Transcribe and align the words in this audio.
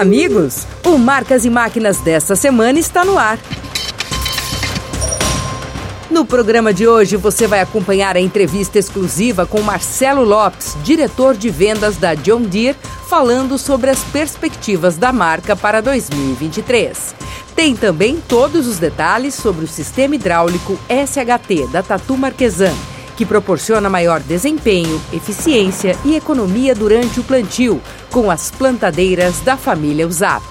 Amigos! 0.00 0.66
O 0.82 0.96
Marcas 0.96 1.44
e 1.44 1.50
Máquinas 1.50 1.98
desta 1.98 2.34
semana 2.34 2.78
está 2.78 3.04
no 3.04 3.18
ar. 3.18 3.38
No 6.10 6.24
programa 6.24 6.72
de 6.72 6.88
hoje, 6.88 7.18
você 7.18 7.46
vai 7.46 7.60
acompanhar 7.60 8.16
a 8.16 8.20
entrevista 8.20 8.78
exclusiva 8.78 9.44
com 9.44 9.60
Marcelo 9.60 10.24
Lopes, 10.24 10.74
diretor 10.82 11.36
de 11.36 11.50
vendas 11.50 11.98
da 11.98 12.14
John 12.14 12.40
Deere, 12.40 12.78
falando 13.10 13.58
sobre 13.58 13.90
as 13.90 14.02
perspectivas 14.04 14.96
da 14.96 15.12
marca 15.12 15.54
para 15.54 15.82
2023. 15.82 17.14
Tem 17.54 17.76
também 17.76 18.22
todos 18.26 18.66
os 18.66 18.78
detalhes 18.78 19.34
sobre 19.34 19.66
o 19.66 19.68
sistema 19.68 20.14
hidráulico 20.14 20.80
SHT 20.88 21.66
da 21.70 21.82
Tatu 21.82 22.16
Marquesan, 22.16 22.72
que 23.20 23.26
proporciona 23.26 23.90
maior 23.90 24.18
desempenho, 24.20 24.98
eficiência 25.12 25.94
e 26.06 26.16
economia 26.16 26.74
durante 26.74 27.20
o 27.20 27.22
plantio, 27.22 27.78
com 28.10 28.30
as 28.30 28.50
plantadeiras 28.50 29.40
da 29.40 29.58
família 29.58 30.08
USAP. 30.08 30.42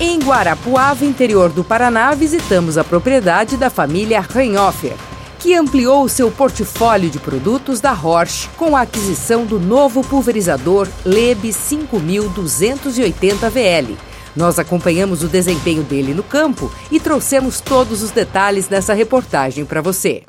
Em 0.00 0.18
Guarapuava, 0.20 1.04
interior 1.04 1.50
do 1.50 1.62
Paraná, 1.62 2.14
visitamos 2.14 2.78
a 2.78 2.82
propriedade 2.82 3.58
da 3.58 3.68
família 3.68 4.22
Reinhofer, 4.22 4.94
que 5.38 5.54
ampliou 5.54 6.08
seu 6.08 6.30
portfólio 6.30 7.10
de 7.10 7.18
produtos 7.18 7.78
da 7.78 7.92
Horsch 7.92 8.48
com 8.56 8.74
a 8.74 8.80
aquisição 8.80 9.44
do 9.44 9.60
novo 9.60 10.02
pulverizador 10.02 10.88
Leb 11.04 11.52
5280 11.52 13.50
VL. 13.50 14.13
Nós 14.36 14.58
acompanhamos 14.58 15.22
o 15.22 15.28
desempenho 15.28 15.82
dele 15.82 16.12
no 16.12 16.22
campo 16.22 16.70
e 16.90 16.98
trouxemos 16.98 17.60
todos 17.60 18.02
os 18.02 18.10
detalhes 18.10 18.66
dessa 18.66 18.92
reportagem 18.92 19.64
para 19.64 19.80
você. 19.80 20.22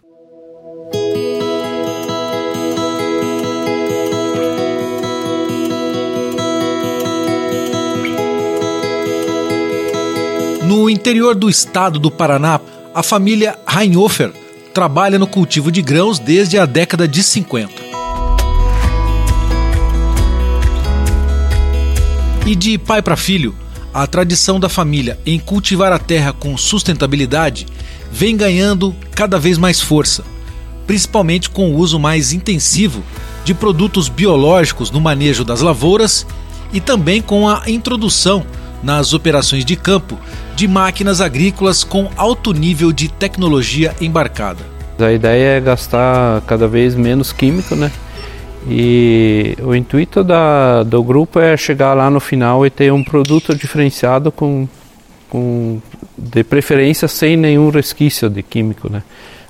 No 10.64 10.90
interior 10.90 11.36
do 11.36 11.50
estado 11.50 12.00
do 12.00 12.12
Paraná, 12.12 12.60
a 12.94 13.02
família 13.02 13.58
Reinhofer 13.68 14.32
trabalha 14.74 15.18
no 15.18 15.26
cultivo 15.26 15.72
de 15.72 15.82
grãos 15.82 16.20
desde 16.20 16.58
a 16.58 16.66
década 16.66 17.08
de 17.08 17.24
50. 17.24 17.72
E 22.46 22.56
de 22.56 22.78
pai 22.78 23.02
para 23.02 23.16
filho, 23.16 23.56
a 23.96 24.06
tradição 24.06 24.60
da 24.60 24.68
família 24.68 25.18
em 25.26 25.40
cultivar 25.40 25.94
a 25.94 25.98
terra 25.98 26.34
com 26.34 26.58
sustentabilidade 26.58 27.66
vem 28.12 28.36
ganhando 28.36 28.94
cada 29.16 29.40
vez 29.40 29.58
mais 29.58 29.80
força, 29.80 30.22
principalmente 30.86 31.50
com 31.50 31.72
o 31.72 31.78
uso 31.78 31.98
mais 31.98 32.34
intensivo 32.34 33.02
de 33.46 33.54
produtos 33.54 34.10
biológicos 34.10 34.92
no 34.92 35.00
manejo 35.00 35.46
das 35.46 35.62
lavouras 35.62 36.28
e 36.74 36.82
também 36.82 37.22
com 37.22 37.48
a 37.48 37.64
introdução 37.68 38.46
nas 38.84 39.14
operações 39.14 39.64
de 39.64 39.78
campo 39.78 40.20
de 40.58 40.68
máquinas 40.68 41.22
agrícolas 41.22 41.86
com 41.86 42.10
alto 42.18 42.52
nível 42.52 42.92
de 42.92 43.08
tecnologia 43.08 43.96
embarcada. 44.02 44.60
A 45.00 45.12
ideia 45.14 45.58
é 45.58 45.62
gastar 45.62 46.42
cada 46.42 46.68
vez 46.68 46.96
menos 46.96 47.32
químico, 47.32 47.76
né? 47.78 47.90
E 48.68 49.56
o 49.62 49.76
intuito 49.76 50.24
da, 50.24 50.84
do 50.84 51.04
grupo 51.04 51.40
é 51.40 51.56
chegar 51.56 51.94
lá 51.94 52.10
no 52.10 52.20
final 52.20 52.66
e 52.66 52.70
ter 52.70 52.92
um 52.92 53.04
produto 53.04 53.56
diferenciado 53.56 54.32
com, 54.32 54.68
com 55.30 55.80
de 56.18 56.44
preferência 56.44 57.08
sem 57.08 57.38
nenhum 57.38 57.70
resquício 57.70 58.30
de 58.30 58.42
químico, 58.42 58.92
né? 58.92 59.04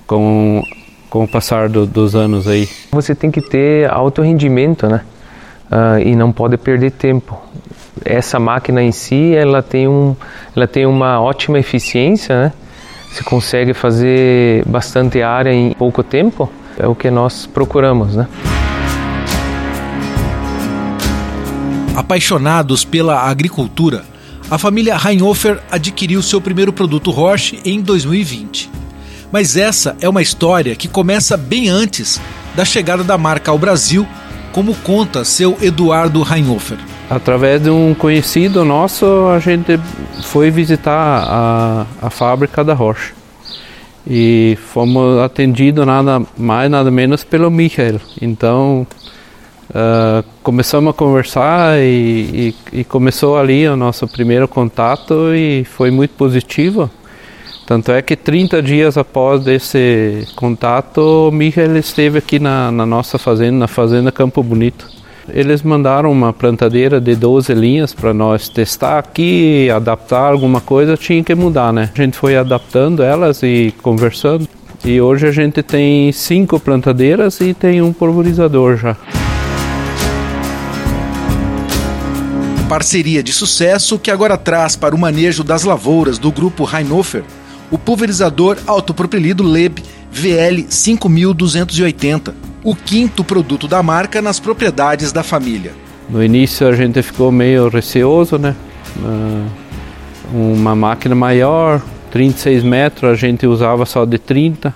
Com, 0.06 0.64
com 1.10 1.24
o 1.24 1.28
passar 1.28 1.70
do, 1.70 1.86
dos 1.86 2.16
anos 2.16 2.48
aí. 2.48 2.68
Você 2.92 3.16
tem 3.16 3.32
que 3.32 3.42
ter 3.42 3.90
alto 3.90 4.22
rendimento, 4.22 4.88
né? 4.88 5.02
Uh, 5.72 6.00
e 6.08 6.16
não 6.16 6.32
pode 6.32 6.58
perder 6.58 6.92
tempo 6.92 7.42
essa 8.04 8.40
máquina 8.40 8.82
em 8.82 8.92
si 8.92 9.34
ela 9.34 9.62
tem, 9.62 9.88
um, 9.88 10.16
ela 10.56 10.68
tem 10.68 10.86
uma 10.86 11.22
ótima 11.22 11.60
eficiência, 11.60 12.36
né? 12.36 12.54
Se 13.12 13.24
consegue 13.24 13.74
fazer 13.74 14.64
bastante 14.66 15.22
área 15.22 15.54
em 15.54 15.72
pouco 15.74 16.04
tempo, 16.04 16.50
é 16.78 16.86
o 16.86 16.94
que 16.94 17.10
nós 17.10 17.46
procuramos, 17.46 18.16
né? 18.16 18.28
Apaixonados 21.96 22.84
pela 22.84 23.22
agricultura, 23.22 24.04
a 24.52 24.58
família 24.58 24.98
Reinhofer 24.98 25.62
adquiriu 25.72 26.22
seu 26.22 26.42
primeiro 26.42 26.74
produto 26.74 27.10
Roche 27.10 27.60
em 27.64 27.80
2020. 27.80 28.70
Mas 29.32 29.56
essa 29.56 29.96
é 30.02 30.10
uma 30.10 30.22
história 30.22 30.76
que 30.76 30.90
começa 30.90 31.38
bem 31.38 31.70
antes 31.70 32.20
da 32.54 32.66
chegada 32.66 33.02
da 33.02 33.18
marca 33.18 33.50
ao 33.50 33.58
Brasil, 33.58 34.06
como 34.52 34.76
conta 34.76 35.24
seu 35.24 35.58
Eduardo 35.62 36.22
Reinhofer. 36.22 36.78
Através 37.10 37.64
de 37.64 37.70
um 37.70 37.94
conhecido 37.94 38.66
nosso, 38.66 39.06
a 39.30 39.40
gente 39.40 39.80
foi 40.22 40.52
visitar 40.52 41.24
a, 41.26 41.86
a 42.02 42.10
fábrica 42.10 42.62
da 42.62 42.74
Rocha. 42.74 43.14
E 44.06 44.58
fomos 44.68 45.20
atendidos 45.20 45.86
nada 45.86 46.22
mais, 46.38 46.70
nada 46.70 46.92
menos 46.92 47.24
pelo 47.24 47.50
Michael. 47.50 48.02
Então, 48.22 48.86
uh, 49.76 50.24
começamos 50.42 50.92
a 50.92 50.94
conversar 50.94 51.80
e, 51.80 52.54
e, 52.72 52.80
e, 52.80 52.84
começou 52.84 53.38
ali 53.38 53.68
o 53.68 53.76
nosso 53.76 54.08
primeiro 54.08 54.48
contato 54.48 55.36
e 55.36 55.66
foi 55.66 55.92
muito 55.92 56.12
positivo. 56.12 56.90
Tanto 57.68 57.92
é 57.92 58.02
que 58.02 58.16
30 58.16 58.62
dias 58.62 58.98
após 58.98 59.46
esse 59.48 60.28
contato, 60.36 61.30
o 61.30 61.32
Michael 61.32 61.78
esteve 61.78 62.20
aqui 62.20 62.40
na, 62.40 62.72
na 62.72 62.86
nossa 62.86 63.18
fazenda, 63.18 63.58
na 63.58 63.68
Fazenda 63.68 64.12
Campo 64.12 64.42
Bonito. 64.44 64.88
Eles 65.28 65.64
mandaram 65.64 66.12
uma 66.12 66.32
plantadeira 66.32 67.02
de 67.02 67.16
12 67.16 67.52
linhas 67.56 67.92
para 67.92 68.14
nós 68.14 68.48
testar 68.48 69.00
aqui, 69.00 69.68
adaptar 69.72 70.32
alguma 70.32 70.62
coisa, 70.62 70.96
tinha 70.96 71.24
que 71.24 71.34
mudar, 71.34 71.74
né? 71.74 71.90
A 71.92 72.02
gente 72.04 72.16
foi 72.16 72.38
adaptando 72.38 73.02
elas 73.02 73.42
e 73.42 73.74
conversando. 73.82 74.48
E 74.84 75.02
hoje 75.02 75.26
a 75.26 75.32
gente 75.32 75.64
tem 75.64 76.12
cinco 76.12 76.60
plantadeiras 76.60 77.42
e 77.42 77.56
tem 77.56 77.82
um 77.82 77.92
pulverizador 77.92 78.78
já. 78.78 78.96
Parceria 82.68 83.22
de 83.22 83.32
sucesso 83.32 84.00
que 84.00 84.10
agora 84.10 84.38
traz 84.38 84.76
para 84.76 84.96
o 84.96 84.98
manejo 84.98 85.44
das 85.44 85.64
lavouras 85.64 86.18
do 86.18 86.32
grupo 86.32 86.64
Reinhofer 86.64 87.24
o 87.70 87.78
pulverizador 87.78 88.58
autopropelido 88.66 89.44
Leb 89.44 89.84
VL 90.12 90.66
5280 90.68 92.34
o 92.64 92.76
quinto 92.76 93.24
produto 93.24 93.68
da 93.68 93.84
marca 93.84 94.20
nas 94.20 94.40
propriedades 94.40 95.12
da 95.12 95.22
família. 95.22 95.74
No 96.10 96.24
início 96.24 96.68
a 96.68 96.72
gente 96.72 97.04
ficou 97.04 97.32
meio 97.32 97.70
receoso, 97.70 98.40
né? 98.40 98.56
Uma 100.34 100.76
máquina 100.76 101.14
maior, 101.14 101.82
36 102.10 102.64
metros, 102.64 103.12
a 103.12 103.16
gente 103.16 103.46
usava 103.46 103.86
só 103.86 104.06
de 104.06 104.18
30. 104.18 104.74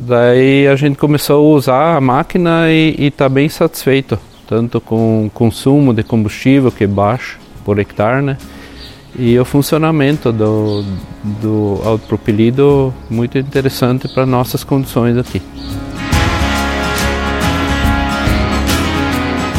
Daí 0.00 0.66
a 0.66 0.74
gente 0.74 0.98
começou 0.98 1.36
a 1.36 1.56
usar 1.56 1.96
a 1.96 2.00
máquina 2.00 2.68
e 2.70 2.96
está 2.98 3.28
bem 3.28 3.48
satisfeito, 3.48 4.18
tanto 4.48 4.80
com 4.80 5.30
consumo 5.34 5.92
de 5.92 6.02
combustível 6.02 6.72
que 6.72 6.84
é 6.84 6.86
baixo 6.86 7.38
por 7.64 7.78
hectare, 7.78 8.22
né? 8.22 8.38
E 9.16 9.38
o 9.38 9.44
funcionamento 9.44 10.32
do, 10.32 10.82
do 11.22 11.80
autopropelido 11.84 12.94
muito 13.10 13.36
interessante 13.36 14.08
para 14.08 14.24
nossas 14.24 14.64
condições 14.64 15.16
aqui. 15.18 15.42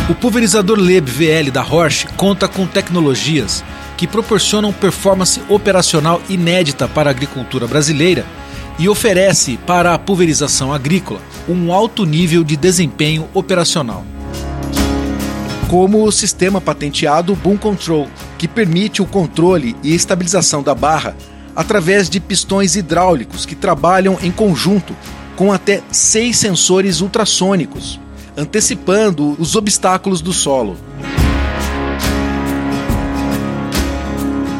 O 0.10 0.16
pulverizador 0.16 0.80
Leb 0.80 1.08
VL 1.08 1.52
da 1.52 1.62
Roche 1.62 2.08
conta 2.18 2.48
com 2.48 2.66
tecnologias 2.66 3.64
que 3.96 4.08
proporcionam 4.08 4.74
performance 4.74 5.40
operacional 5.48 6.20
inédita 6.28 6.88
para 6.88 7.10
a 7.10 7.12
agricultura 7.12 7.68
brasileira 7.68 8.26
e 8.80 8.90
oferece 8.90 9.58
para 9.68 9.94
a 9.94 10.00
pulverização 10.00 10.74
agrícola 10.74 11.20
um 11.48 11.72
alto 11.72 12.06
nível 12.06 12.44
de 12.44 12.56
desempenho 12.56 13.28
operacional. 13.34 14.04
Como 15.70 16.04
o 16.04 16.12
sistema 16.12 16.60
patenteado 16.60 17.34
Boom 17.36 17.56
Control, 17.56 18.08
que 18.38 18.48
permite 18.48 19.02
o 19.02 19.06
controle 19.06 19.78
e 19.82 19.96
estabilização 19.96 20.62
da 20.62 20.76
barra 20.76 21.16
através 21.56 22.10
de 22.10 22.20
pistões 22.20 22.76
hidráulicos 22.76 23.46
que 23.46 23.56
trabalham 23.56 24.18
em 24.22 24.32
conjunto 24.32 24.94
com 25.38 25.54
até 25.54 25.82
seis 25.92 26.36
sensores 26.36 27.00
ultrassônicos 27.00 28.00
antecipando 28.40 29.36
os 29.38 29.56
obstáculos 29.56 30.22
do 30.22 30.32
solo. 30.32 30.78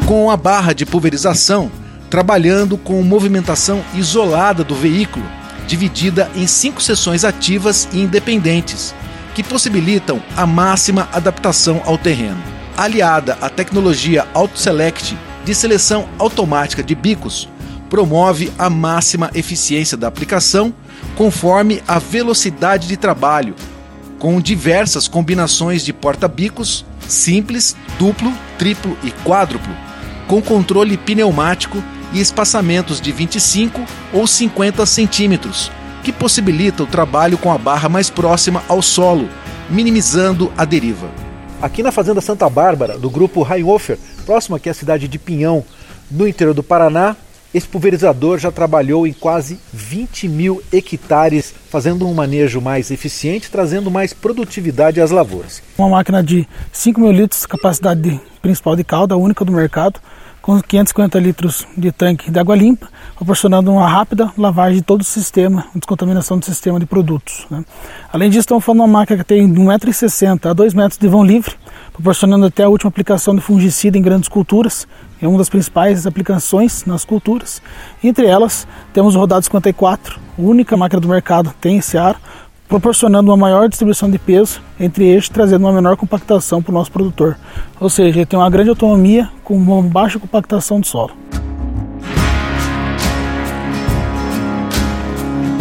Com 0.06 0.30
a 0.30 0.36
barra 0.36 0.72
de 0.72 0.84
pulverização, 0.84 1.70
trabalhando 2.10 2.76
com 2.76 3.02
movimentação 3.02 3.82
isolada 3.94 4.62
do 4.62 4.74
veículo, 4.74 5.24
dividida 5.66 6.30
em 6.34 6.46
cinco 6.46 6.82
seções 6.82 7.24
ativas 7.24 7.88
e 7.92 8.00
independentes, 8.00 8.94
que 9.34 9.42
possibilitam 9.42 10.22
a 10.36 10.46
máxima 10.46 11.08
adaptação 11.12 11.82
ao 11.84 11.96
terreno. 11.96 12.42
Aliada 12.76 13.38
à 13.40 13.48
tecnologia 13.48 14.26
Auto 14.32 14.58
Select 14.58 15.16
de 15.44 15.54
seleção 15.54 16.08
automática 16.18 16.82
de 16.82 16.94
bicos, 16.94 17.48
promove 17.88 18.52
a 18.58 18.70
máxima 18.70 19.30
eficiência 19.34 19.96
da 19.96 20.06
aplicação 20.06 20.72
conforme 21.16 21.82
a 21.88 21.98
velocidade 21.98 22.86
de 22.86 22.96
trabalho 22.96 23.54
com 24.20 24.40
diversas 24.40 25.08
combinações 25.08 25.82
de 25.82 25.92
porta-bicos, 25.92 26.84
simples, 27.08 27.74
duplo, 27.98 28.32
triplo 28.58 28.96
e 29.02 29.10
quádruplo, 29.24 29.74
com 30.28 30.42
controle 30.42 30.96
pneumático 30.98 31.82
e 32.12 32.20
espaçamentos 32.20 33.00
de 33.00 33.10
25 33.10 33.82
ou 34.12 34.26
50 34.26 34.84
centímetros, 34.84 35.72
que 36.02 36.12
possibilita 36.12 36.82
o 36.82 36.86
trabalho 36.86 37.38
com 37.38 37.52
a 37.52 37.58
barra 37.58 37.88
mais 37.88 38.10
próxima 38.10 38.62
ao 38.68 38.82
solo, 38.82 39.28
minimizando 39.68 40.52
a 40.56 40.64
deriva. 40.64 41.08
Aqui 41.60 41.82
na 41.82 41.92
Fazenda 41.92 42.20
Santa 42.20 42.48
Bárbara, 42.48 42.98
do 42.98 43.10
grupo 43.10 43.42
Rheinhofer, 43.42 43.98
próximo 44.24 44.56
aqui 44.56 44.68
à 44.68 44.74
cidade 44.74 45.06
de 45.06 45.18
Pinhão, 45.18 45.62
no 46.10 46.26
interior 46.26 46.54
do 46.54 46.62
Paraná, 46.62 47.14
esse 47.52 47.66
pulverizador 47.66 48.38
já 48.38 48.52
trabalhou 48.52 49.06
em 49.06 49.12
quase 49.12 49.58
20 49.72 50.28
mil 50.28 50.62
hectares, 50.72 51.52
fazendo 51.68 52.06
um 52.06 52.14
manejo 52.14 52.60
mais 52.60 52.92
eficiente, 52.92 53.50
trazendo 53.50 53.90
mais 53.90 54.12
produtividade 54.12 55.00
às 55.00 55.10
lavouras. 55.10 55.60
Uma 55.76 55.88
máquina 55.88 56.22
de 56.22 56.46
5 56.72 57.00
mil 57.00 57.10
litros, 57.10 57.44
capacidade 57.46 58.00
de, 58.00 58.20
principal 58.40 58.76
de 58.76 58.84
calda, 58.84 59.16
única 59.16 59.44
do 59.44 59.52
mercado, 59.52 60.00
com 60.42 60.60
550 60.60 61.18
litros 61.18 61.66
de 61.76 61.92
tanque 61.92 62.30
de 62.30 62.38
água 62.38 62.56
limpa, 62.56 62.88
proporcionando 63.14 63.70
uma 63.70 63.86
rápida 63.86 64.32
lavagem 64.36 64.78
de 64.78 64.82
todo 64.82 65.02
o 65.02 65.04
sistema, 65.04 65.66
descontaminação 65.74 66.38
do 66.38 66.44
sistema 66.44 66.80
de 66.80 66.86
produtos. 66.86 67.46
Né? 67.50 67.64
Além 68.12 68.30
disso, 68.30 68.40
estamos 68.40 68.64
falando 68.64 68.80
de 68.80 68.90
uma 68.90 68.98
máquina 69.00 69.18
que 69.18 69.24
tem 69.24 69.46
1,60m 69.46 70.50
a 70.50 70.52
2 70.52 70.74
metros 70.74 70.98
de 70.98 71.08
vão 71.08 71.22
livre, 71.22 71.54
proporcionando 71.92 72.46
até 72.46 72.64
a 72.64 72.68
última 72.68 72.88
aplicação 72.88 73.34
de 73.34 73.40
fungicida 73.40 73.98
em 73.98 74.02
grandes 74.02 74.28
culturas, 74.28 74.86
é 75.20 75.28
uma 75.28 75.36
das 75.36 75.50
principais 75.50 76.06
aplicações 76.06 76.86
nas 76.86 77.04
culturas. 77.04 77.60
Entre 78.02 78.26
elas, 78.26 78.66
temos 78.94 79.14
o 79.14 79.18
Rodado 79.18 79.44
54, 79.44 80.18
única 80.38 80.76
máquina 80.76 81.00
do 81.00 81.08
mercado 81.08 81.52
tem 81.60 81.76
esse 81.76 81.98
ar, 81.98 82.18
proporcionando 82.70 83.30
uma 83.30 83.36
maior 83.36 83.68
distribuição 83.68 84.08
de 84.08 84.18
peso 84.18 84.62
entre 84.78 85.04
eixos, 85.04 85.28
trazendo 85.28 85.66
uma 85.66 85.72
menor 85.72 85.96
compactação 85.96 86.62
para 86.62 86.70
o 86.70 86.74
nosso 86.74 86.90
produtor. 86.90 87.36
Ou 87.78 87.90
seja, 87.90 88.20
ele 88.20 88.26
tem 88.26 88.38
uma 88.38 88.48
grande 88.48 88.70
autonomia 88.70 89.28
com 89.44 89.56
uma 89.56 89.82
baixa 89.82 90.18
compactação 90.18 90.80
do 90.80 90.86
solo. 90.86 91.10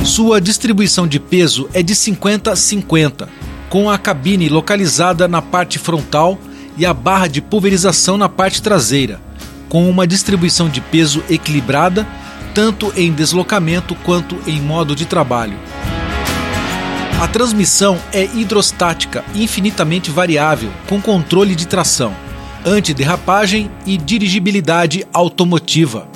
Sua 0.05 0.39
distribuição 0.39 1.07
de 1.07 1.19
peso 1.19 1.67
é 1.73 1.83
de 1.83 1.95
50-50, 1.95 3.27
com 3.69 3.89
a 3.89 3.97
cabine 3.97 4.47
localizada 4.47 5.27
na 5.27 5.41
parte 5.41 5.77
frontal 5.77 6.37
e 6.77 6.85
a 6.85 6.93
barra 6.93 7.27
de 7.27 7.41
pulverização 7.41 8.17
na 8.17 8.29
parte 8.29 8.61
traseira 8.61 9.19
com 9.69 9.87
uma 9.87 10.07
distribuição 10.07 10.67
de 10.67 10.81
peso 10.81 11.23
equilibrada, 11.29 12.05
tanto 12.53 12.91
em 12.97 13.13
deslocamento 13.13 13.95
quanto 14.03 14.35
em 14.47 14.59
modo 14.59 14.95
de 14.95 15.05
trabalho. 15.05 15.57
A 17.19 17.27
transmissão 17.27 17.99
é 18.13 18.23
hidrostática, 18.23 19.25
infinitamente 19.35 20.09
variável, 20.09 20.71
com 20.87 21.01
controle 21.01 21.53
de 21.53 21.67
tração, 21.67 22.15
antiderrapagem 22.65 23.69
e 23.85 23.97
dirigibilidade 23.97 25.05
automotiva. 25.11 26.07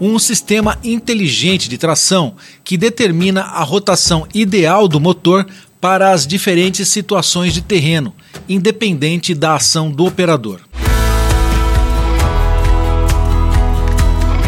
Um 0.00 0.18
sistema 0.18 0.78
inteligente 0.82 1.68
de 1.68 1.76
tração 1.76 2.36
que 2.64 2.78
determina 2.78 3.42
a 3.42 3.62
rotação 3.62 4.26
ideal 4.32 4.88
do 4.88 4.98
motor 4.98 5.46
para 5.78 6.10
as 6.10 6.26
diferentes 6.26 6.88
situações 6.88 7.52
de 7.52 7.60
terreno, 7.60 8.14
independente 8.48 9.34
da 9.34 9.56
ação 9.56 9.90
do 9.90 10.06
operador. 10.06 10.60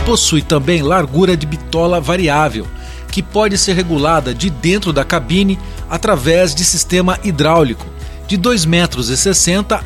Possui 0.06 0.40
também 0.40 0.80
largura 0.80 1.36
de 1.36 1.44
bitola 1.44 2.00
variável, 2.00 2.66
que 3.12 3.22
pode 3.22 3.58
ser 3.58 3.74
regulada 3.74 4.34
de 4.34 4.48
dentro 4.48 4.90
da 4.90 5.04
cabine 5.04 5.58
através 5.92 6.54
de 6.54 6.64
sistema 6.64 7.18
hidráulico 7.22 7.84
de 8.26 8.38
2,60 8.38 8.66
metros 8.66 9.10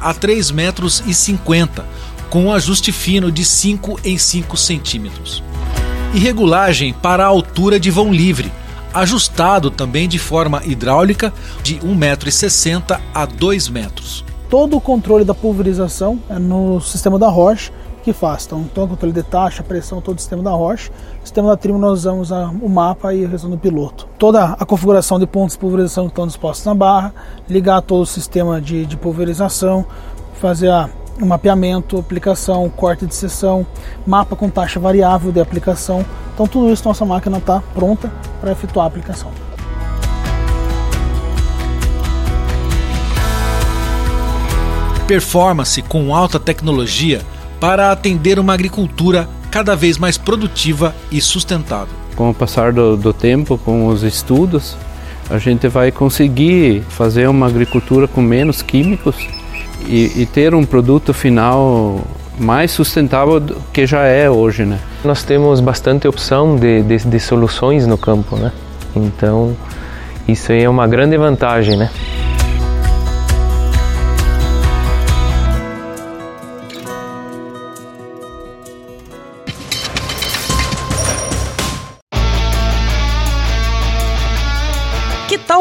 a 0.00 0.14
3,50 0.14 0.54
metros, 0.54 1.02
com 2.30 2.44
um 2.44 2.52
ajuste 2.52 2.92
fino 2.92 3.32
de 3.32 3.44
5 3.44 3.98
em 4.04 4.16
5 4.16 4.56
centímetros. 4.56 5.42
E 6.14 6.20
regulagem 6.20 6.92
para 6.92 7.24
a 7.24 7.26
altura 7.26 7.80
de 7.80 7.90
vão 7.90 8.12
livre, 8.12 8.52
ajustado 8.94 9.68
também 9.68 10.08
de 10.08 10.16
forma 10.16 10.62
hidráulica 10.64 11.32
de 11.64 11.74
1,60 11.80 11.96
metro 11.96 13.02
a 13.12 13.26
2 13.26 13.68
metros. 13.68 14.24
Todo 14.48 14.76
o 14.76 14.80
controle 14.80 15.24
da 15.24 15.34
pulverização 15.34 16.20
é 16.30 16.38
no 16.38 16.80
sistema 16.80 17.18
da 17.18 17.28
Roche 17.28 17.72
que 18.06 18.12
faz. 18.12 18.46
Então, 18.46 18.62
todo 18.72 18.84
o 18.84 18.88
controle 18.90 19.12
de 19.12 19.24
taxa, 19.24 19.64
pressão, 19.64 20.00
todo 20.00 20.16
o 20.16 20.20
sistema 20.20 20.40
da 20.40 20.52
rocha. 20.52 20.92
Sistema 21.24 21.48
da 21.48 21.56
tribo 21.56 21.76
nós 21.76 21.98
usamos 21.98 22.30
a, 22.30 22.48
o 22.62 22.68
mapa 22.68 23.12
e 23.12 23.24
a 23.24 23.26
revisão 23.26 23.50
do 23.50 23.58
piloto. 23.58 24.06
Toda 24.16 24.44
a 24.44 24.64
configuração 24.64 25.18
de 25.18 25.26
pontos 25.26 25.54
de 25.54 25.58
pulverização 25.58 26.04
que 26.04 26.12
estão 26.12 26.24
dispostos 26.24 26.64
na 26.64 26.72
barra, 26.72 27.12
ligar 27.48 27.82
todo 27.82 28.02
o 28.02 28.06
sistema 28.06 28.60
de, 28.60 28.86
de 28.86 28.96
pulverização, 28.96 29.84
fazer 30.40 30.70
a, 30.70 30.88
o 31.20 31.26
mapeamento, 31.26 31.98
aplicação, 31.98 32.70
corte 32.70 33.06
de 33.06 33.14
seção, 33.14 33.66
mapa 34.06 34.36
com 34.36 34.48
taxa 34.48 34.78
variável 34.78 35.32
de 35.32 35.40
aplicação. 35.40 36.06
Então 36.32 36.46
tudo 36.46 36.72
isso 36.72 36.86
nossa 36.86 37.04
máquina 37.04 37.38
está 37.38 37.60
pronta 37.74 38.12
para 38.40 38.52
efetuar 38.52 38.84
a 38.84 38.88
aplicação. 38.88 39.32
Performance 45.08 45.82
com 45.82 46.14
alta 46.14 46.38
tecnologia 46.38 47.20
para 47.60 47.90
atender 47.90 48.38
uma 48.38 48.54
agricultura 48.54 49.28
cada 49.50 49.74
vez 49.74 49.98
mais 49.98 50.18
produtiva 50.18 50.94
e 51.10 51.20
sustentável. 51.20 51.94
Com 52.14 52.30
o 52.30 52.34
passar 52.34 52.72
do, 52.72 52.96
do 52.96 53.12
tempo, 53.12 53.58
com 53.58 53.86
os 53.86 54.02
estudos, 54.02 54.76
a 55.30 55.38
gente 55.38 55.68
vai 55.68 55.90
conseguir 55.90 56.82
fazer 56.88 57.28
uma 57.28 57.46
agricultura 57.46 58.06
com 58.06 58.20
menos 58.20 58.62
químicos 58.62 59.16
e, 59.86 60.22
e, 60.22 60.26
ter 60.26 60.54
um 60.54 60.64
produto 60.64 61.12
final 61.12 62.00
mais 62.38 62.70
sustentável 62.70 63.40
do 63.40 63.56
que 63.72 63.86
já 63.86 64.02
é 64.02 64.28
hoje, 64.28 64.64
né? 64.64 64.78
Nós 65.04 65.22
temos 65.22 65.60
bastante 65.60 66.06
opção 66.08 66.56
de, 66.56 66.82
de, 66.82 66.98
de 66.98 67.20
soluções 67.20 67.86
no 67.86 67.96
campo, 67.96 68.36
né? 68.36 68.52
Então, 68.94 69.56
isso 70.26 70.52
aí 70.52 70.62
é 70.62 70.68
uma 70.68 70.86
grande 70.86 71.16
vantagem, 71.16 71.76
né? 71.76 71.90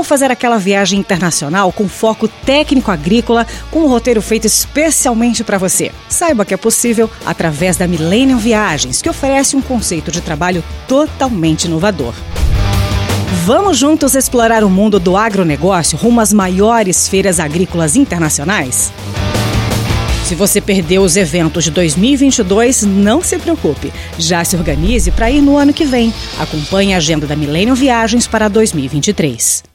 Fazer 0.06 0.32
aquela 0.32 0.58
viagem 0.58 1.00
internacional 1.00 1.72
com 1.72 1.88
foco 1.88 2.28
técnico 2.28 2.92
agrícola, 2.92 3.46
com 3.72 3.80
um 3.82 3.88
roteiro 3.88 4.22
feito 4.22 4.46
especialmente 4.46 5.44
para 5.44 5.58
você? 5.58 5.92
Saiba 6.08 6.46
que 6.46 6.54
é 6.54 6.58
possível 6.58 7.10
através 7.26 7.78
da 7.78 7.88
Millennium 7.88 8.38
Viagens, 8.38 9.02
que 9.02 9.10
oferece 9.10 9.56
um 9.56 9.62
conceito 9.62 10.12
de 10.12 10.22
trabalho 10.22 10.64
totalmente 10.88 11.66
inovador. 11.66 12.14
Vamos 13.46 13.78
juntos 13.78 14.16
explorar 14.16 14.64
o 14.64 14.70
mundo 14.70 15.00
do 15.00 15.18
agronegócio 15.18 15.98
rumo 15.98 16.22
às 16.22 16.32
maiores 16.32 17.08
feiras 17.08 17.40
agrícolas 17.40 17.96
internacionais? 17.96 18.92
Se 20.26 20.34
você 20.34 20.60
perdeu 20.60 21.04
os 21.04 21.16
eventos 21.16 21.66
de 21.66 21.70
2022, 21.70 22.82
não 22.82 23.22
se 23.22 23.38
preocupe. 23.38 23.94
Já 24.18 24.44
se 24.44 24.56
organize 24.56 25.12
para 25.12 25.30
ir 25.30 25.40
no 25.40 25.56
ano 25.56 25.72
que 25.72 25.86
vem. 25.86 26.12
Acompanhe 26.40 26.96
a 26.96 26.98
agenda 26.98 27.28
da 27.28 27.36
Millennium 27.36 27.76
Viagens 27.76 28.26
para 28.26 28.48
2023. 28.48 29.75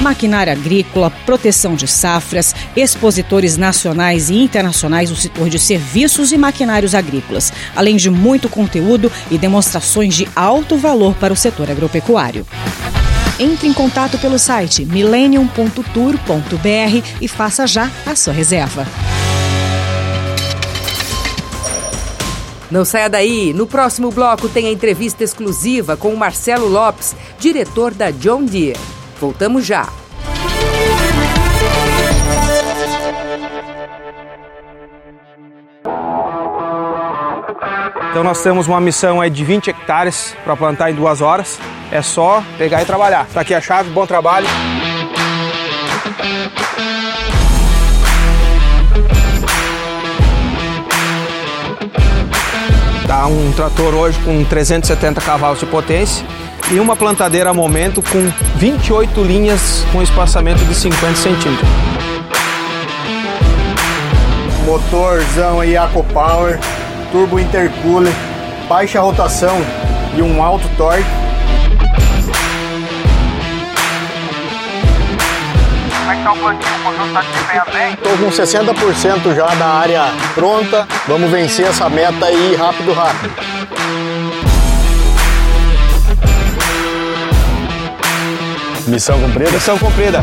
maquinária 0.00 0.52
agrícola, 0.52 1.10
proteção 1.26 1.74
de 1.74 1.86
safras, 1.86 2.54
expositores 2.76 3.56
nacionais 3.56 4.30
e 4.30 4.34
internacionais 4.34 5.10
do 5.10 5.16
setor 5.16 5.48
de 5.48 5.58
serviços 5.58 6.32
e 6.32 6.38
maquinários 6.38 6.94
agrícolas, 6.94 7.52
além 7.74 7.96
de 7.96 8.10
muito 8.10 8.48
conteúdo 8.48 9.10
e 9.30 9.38
demonstrações 9.38 10.14
de 10.14 10.28
alto 10.34 10.76
valor 10.76 11.14
para 11.14 11.32
o 11.32 11.36
setor 11.36 11.70
agropecuário. 11.70 12.46
Entre 13.38 13.68
em 13.68 13.72
contato 13.72 14.18
pelo 14.18 14.38
site 14.38 14.84
millennium.tour.br 14.84 17.06
e 17.20 17.28
faça 17.28 17.66
já 17.66 17.90
a 18.04 18.16
sua 18.16 18.32
reserva. 18.32 18.86
Não 22.70 22.84
saia 22.84 23.08
daí, 23.08 23.54
no 23.54 23.66
próximo 23.66 24.10
bloco 24.10 24.48
tem 24.48 24.66
a 24.66 24.72
entrevista 24.72 25.24
exclusiva 25.24 25.96
com 25.96 26.12
o 26.12 26.16
Marcelo 26.16 26.68
Lopes, 26.68 27.16
diretor 27.38 27.94
da 27.94 28.10
John 28.10 28.44
Deere. 28.44 28.97
Voltamos 29.20 29.66
já. 29.66 29.86
Então 38.10 38.22
nós 38.22 38.42
temos 38.42 38.66
uma 38.66 38.80
missão 38.80 39.20
aí 39.20 39.28
de 39.28 39.44
20 39.44 39.70
hectares 39.70 40.36
para 40.44 40.56
plantar 40.56 40.90
em 40.90 40.94
duas 40.94 41.20
horas. 41.20 41.58
É 41.90 42.00
só 42.00 42.42
pegar 42.56 42.82
e 42.82 42.84
trabalhar. 42.84 43.26
Tá 43.32 43.40
aqui 43.40 43.54
a 43.54 43.60
chave, 43.60 43.90
bom 43.90 44.06
trabalho. 44.06 44.46
Tá 53.06 53.26
um 53.26 53.52
trator 53.52 53.94
hoje 53.94 54.18
com 54.20 54.44
370 54.44 55.20
cavalos 55.20 55.58
de 55.58 55.66
potência 55.66 56.24
e 56.70 56.78
uma 56.78 56.94
plantadeira 56.94 57.50
a 57.50 57.54
momento 57.54 58.02
com 58.02 58.30
28 58.56 59.22
linhas 59.22 59.84
com 59.92 60.02
espaçamento 60.02 60.64
de 60.64 60.74
50 60.74 61.14
centímetros. 61.16 61.68
Motorzão 64.64 65.60
aí 65.60 65.74
Power 66.12 66.58
turbo 67.10 67.38
intercooler, 67.38 68.12
baixa 68.68 69.00
rotação 69.00 69.56
e 70.16 70.22
um 70.22 70.42
alto 70.42 70.68
torque. 70.76 71.04
Como 75.98 76.12
é 76.12 76.16
que 76.16 76.22
tá 76.22 76.32
o 76.32 76.36
plantio? 76.36 76.68
O 76.68 76.82
conjunto 76.84 77.12
tá 77.12 77.20
desempenhando 77.22 77.72
bem? 77.72 77.96
Tô 77.96 78.10
com 78.10 78.30
60% 78.30 79.34
já 79.34 79.46
da 79.54 79.66
área 79.66 80.04
pronta. 80.34 80.86
Vamos 81.06 81.30
vencer 81.30 81.66
essa 81.66 81.88
meta 81.88 82.26
aí 82.26 82.56
rápido, 82.56 82.92
rápido. 82.92 83.57
Missão 88.88 89.20
cumprida? 89.20 89.50
Missão 89.50 89.78
cumprida. 89.78 90.20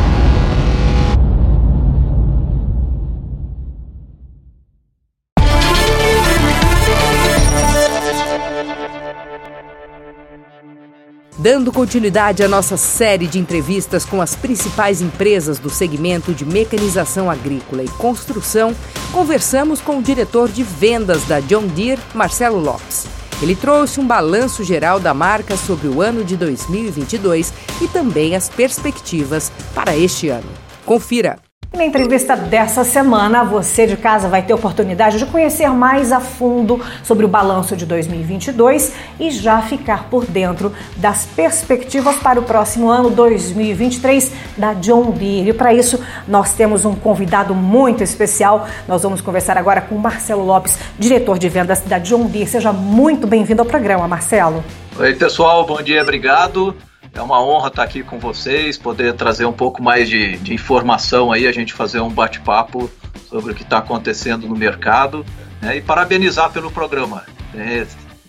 Dando 11.38 11.72
continuidade 11.72 12.42
à 12.42 12.48
nossa 12.48 12.76
série 12.76 13.28
de 13.28 13.38
entrevistas 13.38 14.04
com 14.04 14.20
as 14.20 14.34
principais 14.34 15.00
empresas 15.00 15.60
do 15.60 15.70
segmento 15.70 16.34
de 16.34 16.44
mecanização 16.44 17.30
agrícola 17.30 17.84
e 17.84 17.88
construção, 17.88 18.74
conversamos 19.12 19.80
com 19.80 19.98
o 19.98 20.02
diretor 20.02 20.48
de 20.48 20.64
vendas 20.64 21.22
da 21.24 21.38
John 21.38 21.68
Deere, 21.68 22.02
Marcelo 22.12 22.58
Lopes. 22.58 23.06
Ele 23.42 23.54
trouxe 23.54 24.00
um 24.00 24.06
balanço 24.06 24.64
geral 24.64 24.98
da 24.98 25.12
marca 25.12 25.56
sobre 25.56 25.88
o 25.88 26.00
ano 26.00 26.24
de 26.24 26.36
2022 26.36 27.52
e 27.82 27.88
também 27.88 28.34
as 28.34 28.48
perspectivas 28.48 29.52
para 29.74 29.96
este 29.96 30.28
ano. 30.28 30.48
Confira! 30.84 31.45
Na 31.74 31.84
entrevista 31.84 32.34
dessa 32.36 32.84
semana, 32.84 33.44
você 33.44 33.86
de 33.86 33.96
casa 33.96 34.28
vai 34.28 34.42
ter 34.42 34.54
oportunidade 34.54 35.18
de 35.18 35.26
conhecer 35.26 35.68
mais 35.68 36.10
a 36.10 36.20
fundo 36.20 36.80
sobre 37.02 37.26
o 37.26 37.28
balanço 37.28 37.76
de 37.76 37.84
2022 37.84 38.92
e 39.20 39.30
já 39.30 39.60
ficar 39.60 40.04
por 40.04 40.24
dentro 40.24 40.72
das 40.96 41.26
perspectivas 41.26 42.16
para 42.16 42.40
o 42.40 42.44
próximo 42.44 42.88
ano 42.88 43.10
2023 43.10 44.32
da 44.56 44.72
John 44.74 45.10
Deere. 45.10 45.50
E 45.50 45.52
para 45.52 45.74
isso, 45.74 46.02
nós 46.26 46.54
temos 46.54 46.84
um 46.84 46.94
convidado 46.94 47.54
muito 47.54 48.02
especial. 48.02 48.66
Nós 48.88 49.02
vamos 49.02 49.20
conversar 49.20 49.58
agora 49.58 49.82
com 49.82 49.96
Marcelo 49.96 50.44
Lopes, 50.44 50.78
diretor 50.98 51.38
de 51.38 51.48
vendas 51.48 51.80
da 51.80 51.98
John 51.98 52.26
Deere. 52.26 52.48
Seja 52.48 52.72
muito 52.72 53.26
bem-vindo 53.26 53.60
ao 53.60 53.66
programa, 53.66 54.08
Marcelo. 54.08 54.64
Oi, 54.98 55.14
pessoal, 55.14 55.66
bom 55.66 55.82
dia, 55.82 56.00
obrigado. 56.00 56.74
É 57.16 57.22
uma 57.22 57.42
honra 57.42 57.68
estar 57.68 57.82
aqui 57.82 58.02
com 58.02 58.18
vocês, 58.18 58.76
poder 58.76 59.14
trazer 59.14 59.46
um 59.46 59.52
pouco 59.52 59.82
mais 59.82 60.06
de, 60.06 60.36
de 60.36 60.52
informação 60.52 61.32
aí, 61.32 61.46
a 61.46 61.52
gente 61.52 61.72
fazer 61.72 61.98
um 62.00 62.10
bate-papo 62.10 62.90
sobre 63.26 63.52
o 63.52 63.54
que 63.54 63.62
está 63.62 63.78
acontecendo 63.78 64.46
no 64.46 64.54
mercado 64.54 65.24
né, 65.62 65.78
e 65.78 65.80
parabenizar 65.80 66.52
pelo 66.52 66.70
programa. 66.70 67.24
É, 67.54 67.86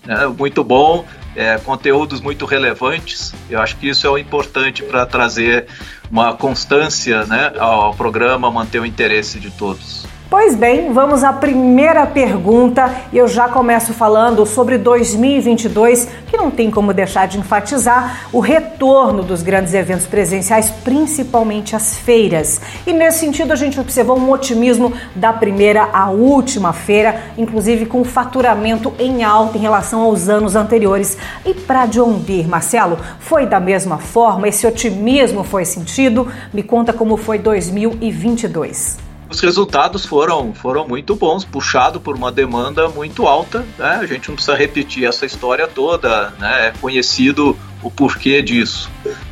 é 0.07 0.27
muito 0.27 0.63
bom, 0.63 1.05
é, 1.35 1.57
conteúdos 1.57 2.21
muito 2.21 2.45
relevantes. 2.45 3.33
Eu 3.49 3.59
acho 3.59 3.75
que 3.75 3.89
isso 3.89 4.07
é 4.07 4.09
o 4.09 4.17
importante 4.17 4.81
para 4.83 5.05
trazer 5.05 5.67
uma 6.09 6.33
constância 6.37 7.25
né, 7.25 7.51
ao 7.59 7.93
programa, 7.93 8.49
manter 8.49 8.79
o 8.79 8.85
interesse 8.85 9.37
de 9.37 9.51
todos. 9.51 10.07
Pois 10.29 10.55
bem, 10.55 10.91
vamos 10.91 11.23
à 11.23 11.31
primeira 11.31 12.05
pergunta 12.05 12.93
e 13.13 13.17
eu 13.17 13.29
já 13.29 13.47
começo 13.47 13.93
falando 13.93 14.45
sobre 14.45 14.77
2022, 14.77 16.05
que 16.27 16.35
não 16.35 16.51
tem 16.51 16.69
como 16.69 16.93
deixar 16.93 17.29
de 17.29 17.39
enfatizar 17.39 18.27
o 18.33 18.41
retorno 18.41 19.23
dos 19.23 19.41
grandes 19.41 19.73
eventos 19.73 20.05
presenciais, 20.05 20.69
principalmente 20.83 21.77
as 21.77 21.95
feiras. 21.95 22.59
E 22.85 22.91
nesse 22.91 23.19
sentido, 23.19 23.53
a 23.53 23.55
gente 23.55 23.79
observou 23.79 24.19
um 24.19 24.29
otimismo 24.29 24.91
da 25.15 25.31
primeira 25.31 25.87
à 25.93 26.09
última 26.09 26.73
feira, 26.73 27.23
inclusive 27.37 27.85
com 27.85 28.03
faturamento 28.03 28.93
em 28.99 29.23
alta 29.23 29.57
em 29.57 29.61
relação 29.61 30.01
aos 30.01 30.27
anos 30.27 30.57
anteriores. 30.57 31.17
E 31.45 31.53
para 31.53 31.85
John 31.85 32.17
Deere, 32.17 32.49
Marcelo, 32.49 32.99
foi 33.17 33.45
da 33.45 33.61
mesma 33.61 33.97
forma? 33.97 34.49
Esse 34.49 34.67
otimismo 34.67 35.45
foi 35.45 35.63
sentido? 35.63 36.27
Me 36.53 36.63
conta 36.63 36.91
como 36.91 37.15
foi 37.15 37.37
2022 37.37 39.06
os 39.29 39.39
resultados 39.41 40.05
foram, 40.05 40.53
foram 40.53 40.87
muito 40.87 41.15
bons, 41.15 41.43
puxado 41.43 41.99
por 41.99 42.15
uma 42.15 42.31
demanda 42.31 42.87
muito 42.87 43.27
alta. 43.27 43.59
Né? 43.77 43.99
A 44.01 44.05
gente 44.05 44.29
não 44.29 44.35
precisa 44.35 44.55
repetir 44.55 45.05
essa 45.05 45.25
história 45.25 45.67
toda, 45.67 46.29
né? 46.39 46.67
é 46.67 46.73
conhecido 46.79 47.57
o 47.83 47.91
porquê 47.91 48.41
disso. 48.41 48.89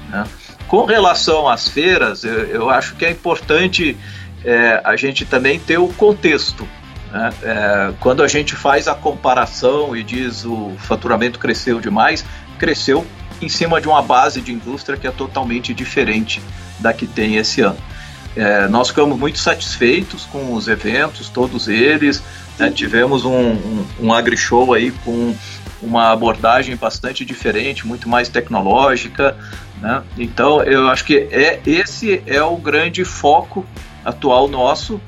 Né? 0.09 0.25
Com 0.67 0.85
relação 0.85 1.47
às 1.47 1.69
feiras, 1.69 2.23
eu, 2.23 2.45
eu 2.45 2.69
acho 2.69 2.95
que 2.95 3.05
é 3.05 3.11
importante 3.11 3.97
é, 4.43 4.81
a 4.83 4.95
gente 4.95 5.25
também 5.25 5.59
ter 5.59 5.77
o 5.77 5.87
contexto. 5.87 6.67
Né? 7.11 7.33
É, 7.43 7.93
quando 7.99 8.21
a 8.21 8.27
gente 8.27 8.55
faz 8.55 8.87
a 8.87 8.95
comparação 8.95 9.95
e 9.95 10.03
diz 10.03 10.43
o 10.43 10.73
faturamento 10.79 11.39
cresceu 11.39 11.79
demais, 11.79 12.25
cresceu 12.59 13.05
em 13.41 13.47
cima 13.49 13.79
de 13.79 13.87
uma 13.87 14.01
base 14.01 14.41
de 14.41 14.51
indústria 14.51 14.97
que 14.97 15.07
é 15.07 15.11
totalmente 15.11 15.73
diferente 15.73 16.41
da 16.79 16.93
que 16.93 17.07
tem 17.07 17.35
esse 17.37 17.61
ano. 17.61 17.77
É, 18.35 18.67
nós 18.67 18.89
ficamos 18.89 19.17
muito 19.17 19.39
satisfeitos 19.39 20.25
com 20.25 20.53
os 20.53 20.67
eventos, 20.67 21.29
todos 21.29 21.67
eles. 21.67 22.21
Né? 22.59 22.69
Tivemos 22.69 23.23
um, 23.25 23.51
um, 23.51 23.85
um 24.01 24.13
agri-show 24.13 24.73
aí 24.73 24.91
com 24.91 25.35
uma 25.81 26.11
abordagem 26.11 26.75
bastante 26.75 27.23
diferente, 27.23 27.87
muito 27.87 28.09
mais 28.09 28.27
tecnológica. 28.27 29.37
Né? 29.81 30.03
Então, 30.17 30.61
eu 30.63 30.87
acho 30.89 31.05
que 31.05 31.27
é, 31.31 31.59
esse 31.65 32.21
é 32.25 32.41
o 32.41 32.57
grande 32.57 33.05
foco 33.05 33.65
atual 34.03 34.47
nosso, 34.47 34.99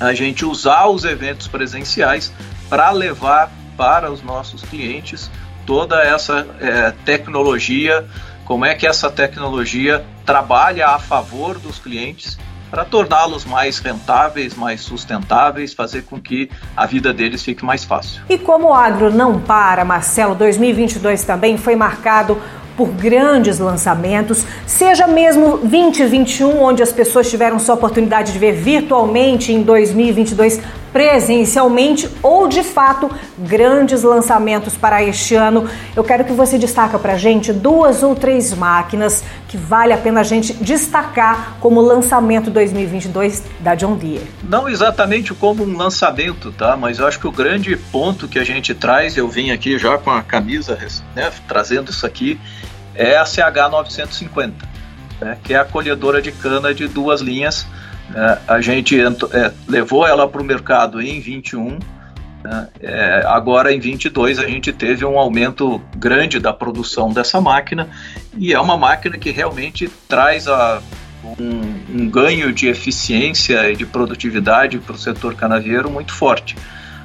a 0.00 0.12
gente 0.12 0.44
usar 0.44 0.86
os 0.86 1.04
eventos 1.04 1.46
presenciais 1.46 2.32
para 2.68 2.90
levar 2.90 3.50
para 3.76 4.10
os 4.10 4.22
nossos 4.22 4.62
clientes 4.62 5.30
toda 5.64 6.02
essa 6.02 6.46
é, 6.60 6.92
tecnologia 7.04 8.06
como 8.46 8.64
é 8.64 8.74
que 8.74 8.86
essa 8.86 9.10
tecnologia 9.10 10.04
trabalha 10.26 10.88
a 10.88 10.98
favor 10.98 11.58
dos 11.58 11.78
clientes 11.78 12.36
para 12.70 12.84
torná-los 12.84 13.44
mais 13.44 13.78
rentáveis, 13.78 14.54
mais 14.54 14.80
sustentáveis, 14.80 15.72
fazer 15.72 16.02
com 16.02 16.20
que 16.20 16.50
a 16.76 16.84
vida 16.84 17.12
deles 17.12 17.42
fique 17.42 17.64
mais 17.64 17.84
fácil. 17.84 18.22
E 18.28 18.36
como 18.36 18.68
o 18.68 18.74
agro 18.74 19.10
não 19.10 19.40
para, 19.40 19.84
Marcelo, 19.84 20.34
2022 20.34 21.24
também 21.24 21.56
foi 21.56 21.76
marcado 21.76 22.42
por 22.76 22.88
grandes 22.88 23.58
lançamentos, 23.58 24.44
seja 24.66 25.06
mesmo 25.06 25.56
2021, 25.58 26.62
onde 26.62 26.82
as 26.82 26.92
pessoas 26.92 27.30
tiveram 27.30 27.58
sua 27.58 27.74
oportunidade 27.74 28.32
de 28.32 28.38
ver 28.38 28.52
virtualmente 28.52 29.50
em 29.50 29.62
2022 29.62 30.60
presencialmente 30.96 32.08
ou 32.22 32.48
de 32.48 32.62
fato 32.62 33.10
grandes 33.36 34.02
lançamentos 34.02 34.78
para 34.78 35.04
este 35.04 35.34
ano. 35.34 35.68
Eu 35.94 36.02
quero 36.02 36.24
que 36.24 36.32
você 36.32 36.56
destaque 36.56 36.98
para 36.98 37.12
a 37.12 37.16
gente 37.18 37.52
duas 37.52 38.02
ou 38.02 38.16
três 38.16 38.54
máquinas 38.54 39.22
que 39.46 39.58
vale 39.58 39.92
a 39.92 39.98
pena 39.98 40.20
a 40.20 40.24
gente 40.24 40.54
destacar 40.54 41.58
como 41.60 41.82
lançamento 41.82 42.50
2022 42.50 43.44
da 43.60 43.74
John 43.74 43.94
Deere. 43.96 44.26
Não 44.42 44.70
exatamente 44.70 45.34
como 45.34 45.64
um 45.64 45.76
lançamento, 45.76 46.50
tá? 46.50 46.78
Mas 46.78 46.98
eu 46.98 47.06
acho 47.06 47.20
que 47.20 47.26
o 47.26 47.32
grande 47.32 47.76
ponto 47.76 48.26
que 48.26 48.38
a 48.38 48.44
gente 48.44 48.72
traz, 48.72 49.18
eu 49.18 49.28
vim 49.28 49.50
aqui 49.50 49.78
já 49.78 49.98
com 49.98 50.10
a 50.10 50.22
camisa, 50.22 50.78
né, 51.14 51.30
trazendo 51.46 51.90
isso 51.90 52.06
aqui, 52.06 52.40
é 52.94 53.18
a 53.18 53.26
CH 53.26 53.68
950, 53.70 54.66
né, 55.20 55.36
que 55.44 55.52
é 55.52 55.58
a 55.58 55.64
colhedora 55.66 56.22
de 56.22 56.32
cana 56.32 56.72
de 56.72 56.88
duas 56.88 57.20
linhas 57.20 57.66
é, 58.14 58.38
a 58.46 58.60
gente 58.60 58.98
é, 59.00 59.52
levou 59.68 60.06
ela 60.06 60.28
para 60.28 60.40
o 60.40 60.44
mercado 60.44 61.00
em 61.00 61.20
21, 61.20 61.78
Né? 62.44 62.68
É, 62.80 63.24
agora 63.26 63.72
em 63.72 63.80
22 63.80 64.38
a 64.38 64.46
gente 64.46 64.72
teve 64.72 65.04
um 65.04 65.18
aumento 65.18 65.80
grande 65.96 66.38
da 66.38 66.52
produção 66.52 67.12
dessa 67.12 67.40
máquina 67.40 67.88
e 68.36 68.52
é 68.52 68.60
uma 68.60 68.76
máquina 68.76 69.18
que 69.18 69.30
realmente 69.30 69.90
traz 70.08 70.46
a, 70.46 70.80
um, 71.24 72.02
um 72.02 72.08
ganho 72.08 72.52
de 72.52 72.68
eficiência 72.68 73.70
e 73.70 73.76
de 73.76 73.84
produtividade 73.84 74.78
para 74.78 74.94
o 74.94 74.98
setor 74.98 75.34
canavieiro 75.34 75.90
muito 75.90 76.12
forte. 76.12 76.56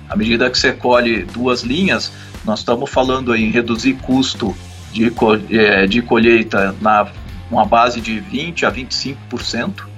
À 0.07 0.15
medida 0.15 0.49
que 0.49 0.59
você 0.59 0.73
colhe 0.73 1.23
duas 1.23 1.63
linhas, 1.63 2.11
nós 2.45 2.59
estamos 2.59 2.89
falando 2.89 3.35
em 3.35 3.49
reduzir 3.49 3.93
custo 3.93 4.55
de, 4.91 5.11
é, 5.51 5.87
de 5.87 6.01
colheita 6.01 6.75
na 6.81 7.07
uma 7.49 7.65
base 7.65 7.99
de 7.99 8.17
20 8.19 8.65
a 8.65 8.71
25%, 8.71 9.90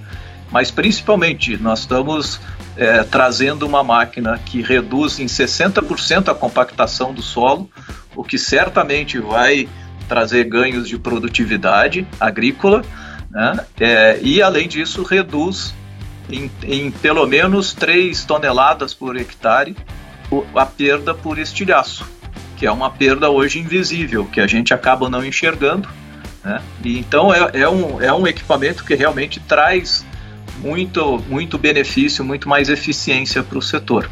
mas 0.54 0.70
principalmente 0.70 1.58
nós 1.58 1.80
estamos 1.80 2.40
é, 2.78 3.04
trazendo 3.04 3.66
uma 3.66 3.84
máquina 3.84 4.40
que 4.46 4.62
reduz 4.62 5.20
em 5.20 5.26
60% 5.26 6.30
a 6.30 6.36
compactação 6.36 7.12
do 7.12 7.24
solo, 7.24 7.68
o 8.16 8.24
que 8.24 8.38
certamente 8.38 9.18
vai 9.18 9.68
trazer 10.08 10.44
ganhos 10.44 10.88
de 10.88 11.00
produtividade 11.00 12.08
agrícola, 12.20 12.84
né? 13.32 13.66
é, 13.80 14.20
e 14.22 14.44
além 14.44 14.68
disso 14.68 15.02
reduz 15.02 15.74
em, 16.30 16.52
em, 16.62 16.92
pelo 16.92 17.26
menos 17.26 17.74
3 17.74 18.24
toneladas 18.24 18.94
por 18.94 19.18
hectare 19.18 19.76
a 20.56 20.66
perda 20.68 21.16
por 21.16 21.40
estilhaço, 21.40 22.06
que 22.58 22.68
é 22.68 22.72
uma 22.72 22.92
perda 22.92 23.28
hoje 23.28 23.58
invisível, 23.58 24.26
que 24.26 24.40
a 24.40 24.46
gente 24.46 24.72
acaba 24.72 25.10
não 25.10 25.26
enxergando. 25.26 25.90
Né? 26.44 26.62
E 26.84 27.00
então 27.00 27.34
é, 27.34 27.50
é, 27.54 27.70
um, 27.70 28.00
é 28.00 28.14
um 28.14 28.28
equipamento 28.28 28.84
que 28.84 28.94
realmente 28.94 29.40
traz 29.40 30.06
muito, 30.64 31.22
muito 31.28 31.58
benefício, 31.58 32.24
muito 32.24 32.48
mais 32.48 32.70
eficiência 32.70 33.44
para 33.44 33.58
o 33.58 33.62
setor. 33.62 34.10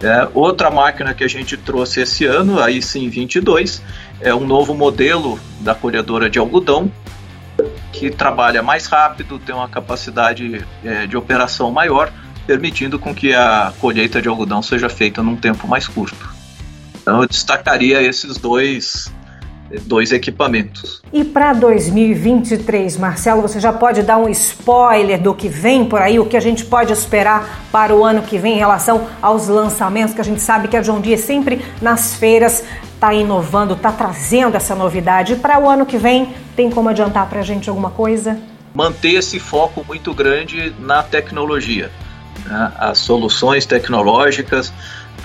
É, 0.00 0.26
outra 0.34 0.70
máquina 0.70 1.14
que 1.14 1.22
a 1.22 1.28
gente 1.28 1.56
trouxe 1.56 2.00
esse 2.00 2.24
ano, 2.24 2.60
aí 2.60 2.82
sim 2.82 3.08
22, 3.08 3.82
é 4.20 4.34
um 4.34 4.44
novo 4.44 4.74
modelo 4.74 5.38
da 5.60 5.74
colhedora 5.74 6.30
de 6.30 6.38
algodão, 6.38 6.90
que 7.92 8.10
trabalha 8.10 8.62
mais 8.62 8.86
rápido, 8.86 9.38
tem 9.38 9.54
uma 9.54 9.68
capacidade 9.68 10.64
é, 10.82 11.06
de 11.06 11.16
operação 11.16 11.70
maior, 11.70 12.10
permitindo 12.46 12.98
com 12.98 13.14
que 13.14 13.34
a 13.34 13.72
colheita 13.78 14.20
de 14.20 14.28
algodão 14.28 14.62
seja 14.62 14.88
feita 14.88 15.22
num 15.22 15.36
tempo 15.36 15.68
mais 15.68 15.86
curto. 15.86 16.34
Então 17.00 17.20
eu 17.20 17.28
destacaria 17.28 18.02
esses 18.02 18.38
dois 18.38 19.12
dois 19.80 20.12
equipamentos. 20.12 21.02
E 21.12 21.24
para 21.24 21.52
2023, 21.52 22.96
Marcelo, 22.96 23.42
você 23.42 23.58
já 23.58 23.72
pode 23.72 24.02
dar 24.02 24.18
um 24.18 24.28
spoiler 24.28 25.20
do 25.20 25.34
que 25.34 25.48
vem 25.48 25.84
por 25.84 26.00
aí, 26.00 26.18
o 26.18 26.26
que 26.26 26.36
a 26.36 26.40
gente 26.40 26.64
pode 26.64 26.92
esperar 26.92 27.66
para 27.70 27.94
o 27.94 28.04
ano 28.04 28.22
que 28.22 28.38
vem 28.38 28.54
em 28.54 28.58
relação 28.58 29.06
aos 29.20 29.48
lançamentos, 29.48 30.14
que 30.14 30.20
a 30.20 30.24
gente 30.24 30.40
sabe 30.40 30.68
que 30.68 30.76
a 30.76 30.82
John 30.82 31.00
Deere 31.00 31.20
sempre 31.20 31.64
nas 31.80 32.14
feiras 32.14 32.64
está 32.94 33.12
inovando, 33.12 33.74
está 33.74 33.90
trazendo 33.90 34.56
essa 34.56 34.74
novidade. 34.74 35.36
Para 35.36 35.58
o 35.58 35.68
ano 35.68 35.84
que 35.84 35.98
vem, 35.98 36.34
tem 36.54 36.70
como 36.70 36.88
adiantar 36.88 37.28
para 37.28 37.40
a 37.40 37.42
gente 37.42 37.68
alguma 37.68 37.90
coisa? 37.90 38.38
Manter 38.72 39.14
esse 39.14 39.40
foco 39.40 39.84
muito 39.86 40.14
grande 40.14 40.72
na 40.78 41.02
tecnologia, 41.02 41.90
né? 42.46 42.72
as 42.78 42.98
soluções 42.98 43.66
tecnológicas, 43.66 44.72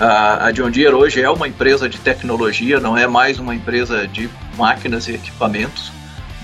a, 0.00 0.50
John 0.52 0.70
Deere 0.70 0.94
hoje 0.94 1.20
é 1.20 1.30
uma 1.30 1.48
empresa 1.48 1.88
de 1.88 1.98
tecnologia, 1.98 2.78
não 2.78 2.96
é 2.96 3.06
mais 3.06 3.38
uma 3.38 3.54
empresa 3.54 4.06
de 4.06 4.30
máquinas 4.56 5.08
e 5.08 5.14
equipamentos. 5.14 5.92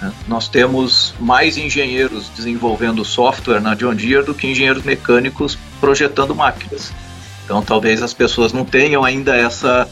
Né? 0.00 0.12
Nós 0.26 0.48
temos 0.48 1.14
mais 1.20 1.56
engenheiros 1.56 2.28
desenvolvendo 2.36 3.04
software 3.04 3.60
na 3.60 3.74
John 3.74 3.94
Deere 3.94 4.24
do 4.24 4.34
que 4.34 4.46
engenheiros 4.46 4.82
mecânicos 4.82 5.56
projetando 5.80 6.34
máquinas. 6.34 6.92
Então, 7.44 7.62
talvez 7.62 8.02
as 8.02 8.14
pessoas 8.14 8.52
não 8.52 8.64
tenham 8.64 9.04
ainda 9.04 9.36
essa 9.36 9.88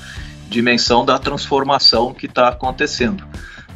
dimensão 0.49 1.05
da 1.05 1.19
transformação 1.19 2.13
que 2.13 2.27
está 2.27 2.49
acontecendo. 2.49 3.25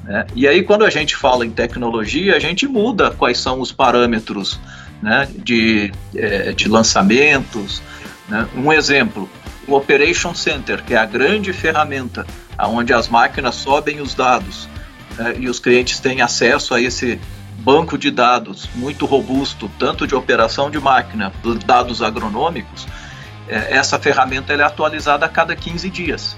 Né? 0.04 0.26
E 0.34 0.48
aí, 0.48 0.62
quando 0.62 0.84
a 0.84 0.90
gente 0.90 1.14
fala 1.14 1.44
em 1.44 1.50
tecnologia, 1.50 2.36
a 2.36 2.38
gente 2.38 2.66
muda 2.66 3.10
quais 3.10 3.38
são 3.38 3.60
os 3.60 3.72
parâmetros 3.72 4.58
né, 5.02 5.28
de, 5.36 5.92
é, 6.14 6.52
de 6.52 6.68
lançamentos. 6.68 7.82
Né? 8.28 8.48
Um 8.56 8.72
exemplo: 8.72 9.28
o 9.66 9.74
Operation 9.74 10.34
Center, 10.34 10.82
que 10.82 10.94
é 10.94 10.96
a 10.96 11.06
grande 11.06 11.52
ferramenta 11.52 12.26
onde 12.58 12.92
as 12.92 13.08
máquinas 13.08 13.56
sobem 13.56 14.00
os 14.00 14.14
dados 14.14 14.68
né, 15.18 15.34
e 15.38 15.48
os 15.48 15.58
clientes 15.58 15.98
têm 15.98 16.22
acesso 16.22 16.74
a 16.74 16.80
esse 16.80 17.20
banco 17.58 17.98
de 17.98 18.10
dados 18.10 18.68
muito 18.74 19.06
robusto, 19.06 19.70
tanto 19.78 20.06
de 20.06 20.14
operação 20.14 20.70
de 20.70 20.78
máquina, 20.78 21.32
dados 21.64 22.00
agronômicos, 22.00 22.86
é, 23.48 23.76
essa 23.76 23.98
ferramenta 23.98 24.52
é 24.52 24.62
atualizada 24.62 25.26
a 25.26 25.28
cada 25.28 25.54
15 25.56 25.90
dias. 25.90 26.36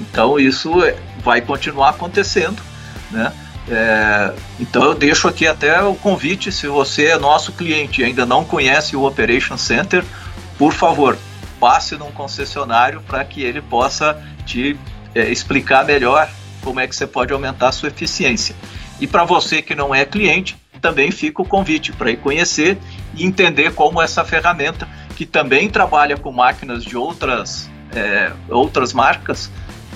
Então 0.00 0.38
isso 0.38 0.84
é, 0.84 0.96
vai 1.22 1.40
continuar 1.40 1.90
acontecendo, 1.90 2.62
né? 3.10 3.32
É, 3.70 4.32
então 4.58 4.82
eu 4.82 4.94
deixo 4.94 5.28
aqui 5.28 5.46
até 5.46 5.82
o 5.82 5.94
convite, 5.94 6.50
se 6.50 6.66
você 6.66 7.06
é 7.06 7.18
nosso 7.18 7.52
cliente 7.52 8.00
e 8.00 8.04
ainda 8.04 8.24
não 8.24 8.42
conhece 8.44 8.96
o 8.96 9.04
Operation 9.04 9.58
Center, 9.58 10.02
por 10.56 10.72
favor, 10.72 11.18
passe 11.60 11.96
num 11.96 12.10
concessionário 12.10 13.00
para 13.02 13.24
que 13.24 13.42
ele 13.42 13.60
possa 13.60 14.20
te 14.46 14.78
é, 15.14 15.30
explicar 15.30 15.84
melhor 15.84 16.28
como 16.62 16.80
é 16.80 16.86
que 16.86 16.94
você 16.94 17.06
pode 17.06 17.32
aumentar 17.32 17.68
a 17.68 17.72
sua 17.72 17.88
eficiência. 17.88 18.54
E 19.00 19.06
para 19.06 19.24
você 19.24 19.62
que 19.62 19.74
não 19.74 19.94
é 19.94 20.04
cliente, 20.04 20.56
também 20.80 21.10
fica 21.10 21.42
o 21.42 21.44
convite 21.44 21.92
para 21.92 22.10
ir 22.10 22.18
conhecer 22.18 22.78
e 23.14 23.24
entender 23.24 23.74
como 23.74 24.00
essa 24.00 24.24
ferramenta, 24.24 24.88
que 25.16 25.26
também 25.26 25.68
trabalha 25.68 26.16
com 26.16 26.32
máquinas 26.32 26.84
de 26.84 26.96
outras, 26.96 27.68
é, 27.94 28.32
outras 28.48 28.92
marcas, 28.92 29.50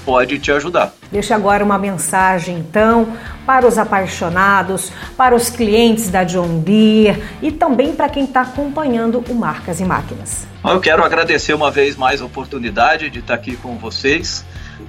pode 0.04 0.38
te 0.38 0.50
ajudar. 0.52 0.92
Deixa 1.10 1.34
agora 1.34 1.64
uma 1.64 1.78
mensagem, 1.78 2.58
então, 2.58 3.16
para 3.46 3.66
os 3.66 3.78
apaixonados, 3.78 4.92
para 5.16 5.34
os 5.34 5.50
clientes 5.50 6.08
da 6.08 6.24
John 6.24 6.60
Deere 6.60 7.22
e 7.40 7.50
também 7.50 7.94
para 7.94 8.08
quem 8.08 8.24
está 8.24 8.42
acompanhando 8.42 9.22
o 9.28 9.34
Marcas 9.34 9.80
e 9.80 9.84
Máquinas. 9.84 10.46
Eu 10.64 10.80
quero 10.80 11.04
agradecer 11.04 11.54
uma 11.54 11.70
vez 11.70 11.96
mais 11.96 12.22
a 12.22 12.24
oportunidade 12.24 13.10
de 13.10 13.18
estar 13.18 13.34
aqui 13.34 13.56
com 13.56 13.76
vocês, 13.76 14.44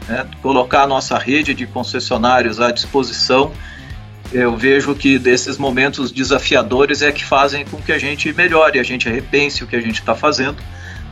né, 0.08 0.26
colocar 0.41 0.84
a 0.84 0.88
nossa 0.88 1.17
rede 1.17 1.54
de 1.54 1.65
concessionários 1.65 2.60
à 2.60 2.71
disposição. 2.71 3.52
Eu 4.32 4.56
vejo 4.56 4.95
que 4.95 5.19
desses 5.19 5.58
momentos 5.58 6.12
desafiadores 6.12 7.02
é 7.02 7.12
que 7.12 7.23
fazem 7.23 7.65
com 7.65 7.78
que 7.78 7.91
a 7.91 7.99
gente 7.99 8.32
melhore, 8.34 8.80
a 8.80 8.84
gente 8.84 9.10
repense 9.10 9.63
o 9.63 9.67
que 9.67 9.76
a 9.76 9.82
gente 9.82 9.99
está 9.99 10.15
fazendo. 10.15 10.58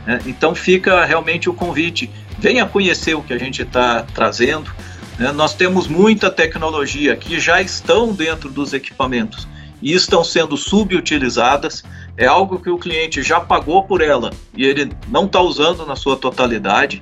Né? 0.06 0.20
Então 0.26 0.54
fica 0.54 1.04
realmente 1.04 1.48
o 1.48 1.54
convite 1.54 2.10
venha 2.42 2.66
conhecer 2.66 3.14
o 3.14 3.22
que 3.22 3.32
a 3.32 3.38
gente 3.38 3.62
está 3.62 4.02
trazendo. 4.02 4.68
Né? 5.16 5.30
Nós 5.30 5.54
temos 5.54 5.86
muita 5.86 6.28
tecnologia 6.28 7.14
que 7.14 7.38
já 7.38 7.62
estão 7.62 8.12
dentro 8.12 8.50
dos 8.50 8.72
equipamentos 8.72 9.46
e 9.80 9.94
estão 9.94 10.24
sendo 10.24 10.56
subutilizadas. 10.56 11.84
É 12.16 12.26
algo 12.26 12.58
que 12.58 12.68
o 12.68 12.76
cliente 12.76 13.22
já 13.22 13.40
pagou 13.40 13.84
por 13.84 14.02
ela 14.02 14.32
e 14.56 14.64
ele 14.64 14.90
não 15.06 15.26
está 15.26 15.40
usando 15.40 15.86
na 15.86 15.94
sua 15.94 16.16
totalidade. 16.16 17.00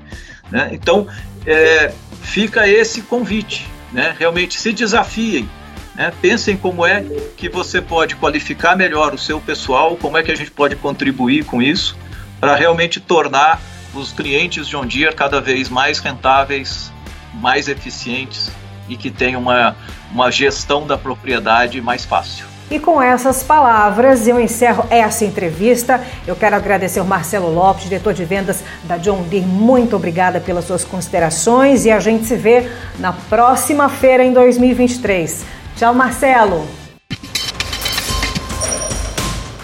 Né? 0.51 0.69
Então, 0.73 1.09
é, 1.47 1.91
fica 2.21 2.69
esse 2.69 3.01
convite. 3.01 3.67
Né? 3.93 4.15
Realmente 4.19 4.61
se 4.61 4.75
desafiem. 4.75 5.49
Né? 5.95 6.13
Pensem 6.21 6.55
como 6.55 6.85
é 6.85 7.03
que 7.39 7.49
você 7.49 7.81
pode 7.81 8.15
qualificar 8.17 8.77
melhor 8.77 9.15
o 9.15 9.19
seu 9.19 9.41
pessoal, 9.41 9.97
como 9.97 10.19
é 10.19 10.23
que 10.23 10.31
a 10.31 10.37
gente 10.37 10.51
pode 10.51 10.77
contribuir 10.77 11.47
com 11.47 11.63
isso 11.63 11.97
para 12.39 12.55
realmente 12.55 13.01
tornar 13.01 13.59
os 13.95 14.13
clientes 14.13 14.67
John 14.67 14.87
Deere 14.87 15.15
cada 15.15 15.41
vez 15.41 15.69
mais 15.69 15.99
rentáveis, 15.99 16.93
mais 17.35 17.69
eficientes 17.69 18.51
e 18.89 18.97
que 18.97 19.11
tenham 19.11 19.41
uma, 19.41 19.77
uma 20.13 20.31
gestão 20.31 20.87
da 20.87 20.99
propriedade 20.99 21.81
mais 21.81 22.05
fácil. 22.05 22.51
E 22.71 22.79
com 22.79 23.03
essas 23.03 23.43
palavras 23.43 24.29
eu 24.29 24.41
encerro 24.41 24.87
essa 24.91 25.25
entrevista. 25.25 26.01
Eu 26.25 26.37
quero 26.37 26.55
agradecer 26.55 27.01
o 27.01 27.05
Marcelo 27.05 27.53
Lopes, 27.53 27.85
diretor 27.85 28.15
de 28.15 28.25
vendas 28.25 28.63
da 28.85 28.97
John 28.97 29.23
Deere. 29.23 29.45
Muito 29.45 29.97
obrigada 29.97 30.41
pelas 30.41 30.67
suas 30.67 30.85
considerações 30.85 31.85
e 31.85 31.91
a 31.91 31.99
gente 31.99 32.27
se 32.27 32.37
vê 32.37 32.71
na 32.99 33.13
próxima 33.13 33.89
feira 33.89 34.25
em 34.25 34.33
2023. 34.33 35.45
Tchau, 35.77 35.93
Marcelo. 35.93 36.80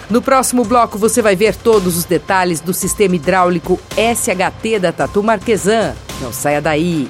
No 0.09 0.21
próximo 0.21 0.63
bloco 0.63 0.97
você 0.97 1.21
vai 1.21 1.35
ver 1.35 1.55
todos 1.55 1.97
os 1.97 2.05
detalhes 2.05 2.61
do 2.61 2.73
sistema 2.73 3.15
hidráulico 3.15 3.79
SHT 3.91 4.79
da 4.79 4.93
Tatu 4.93 5.21
Marquesan. 5.21 5.93
Não 6.21 6.31
saia 6.31 6.61
daí. 6.61 7.09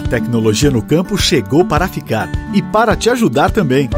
A 0.00 0.02
tecnologia 0.02 0.70
no 0.70 0.80
campo 0.80 1.18
chegou 1.18 1.62
para 1.62 1.86
ficar 1.86 2.26
e 2.54 2.62
para 2.62 2.96
te 2.96 3.10
ajudar 3.10 3.50
também. 3.50 3.90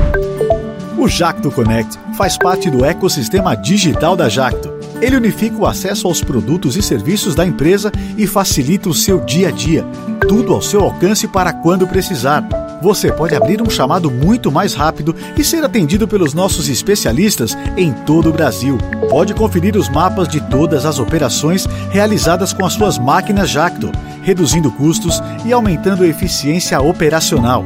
O 0.99 1.07
Jacto 1.07 1.49
Connect 1.49 1.97
faz 2.19 2.37
parte 2.37 2.69
do 2.69 2.85
ecossistema 2.85 3.57
digital 3.57 4.17
da 4.17 4.29
Jacto. 4.29 4.69
Ele 5.01 5.15
unifica 5.15 5.57
o 5.57 5.65
acesso 5.65 6.09
aos 6.09 6.21
produtos 6.21 6.77
e 6.77 6.83
serviços 6.83 7.37
da 7.37 7.47
empresa 7.47 7.93
e 8.19 8.27
facilita 8.27 8.89
o 8.89 8.95
seu 8.95 9.21
dia 9.21 9.49
a 9.49 9.51
dia. 9.53 9.85
Tudo 10.29 10.53
ao 10.53 10.61
seu 10.61 10.81
alcance 10.81 11.29
para 11.29 11.53
quando 11.53 11.87
precisar. 11.87 12.45
Você 12.83 13.13
pode 13.13 13.37
abrir 13.37 13.63
um 13.63 13.71
chamado 13.71 14.11
muito 14.11 14.51
mais 14.51 14.75
rápido 14.75 15.15
e 15.39 15.45
ser 15.45 15.63
atendido 15.63 16.09
pelos 16.09 16.35
nossos 16.35 16.69
especialistas 16.69 17.57
em 17.77 17.93
todo 17.93 18.29
o 18.29 18.33
Brasil. 18.33 18.77
Pode 19.09 19.35
conferir 19.35 19.77
os 19.77 19.89
mapas 19.89 20.27
de 20.27 20.41
todas 20.41 20.85
as 20.85 20.99
operações 20.99 21.65
realizadas 21.93 22.53
com 22.53 22.67
as 22.67 22.73
suas 22.73 22.99
máquinas 22.99 23.51
Jacto, 23.51 23.93
reduzindo 24.23 24.71
custos 24.71 25.21
e 25.45 25.53
aumentando 25.53 26.05
a 26.05 26.07
eficiência 26.07 26.81
operacional. 26.81 27.65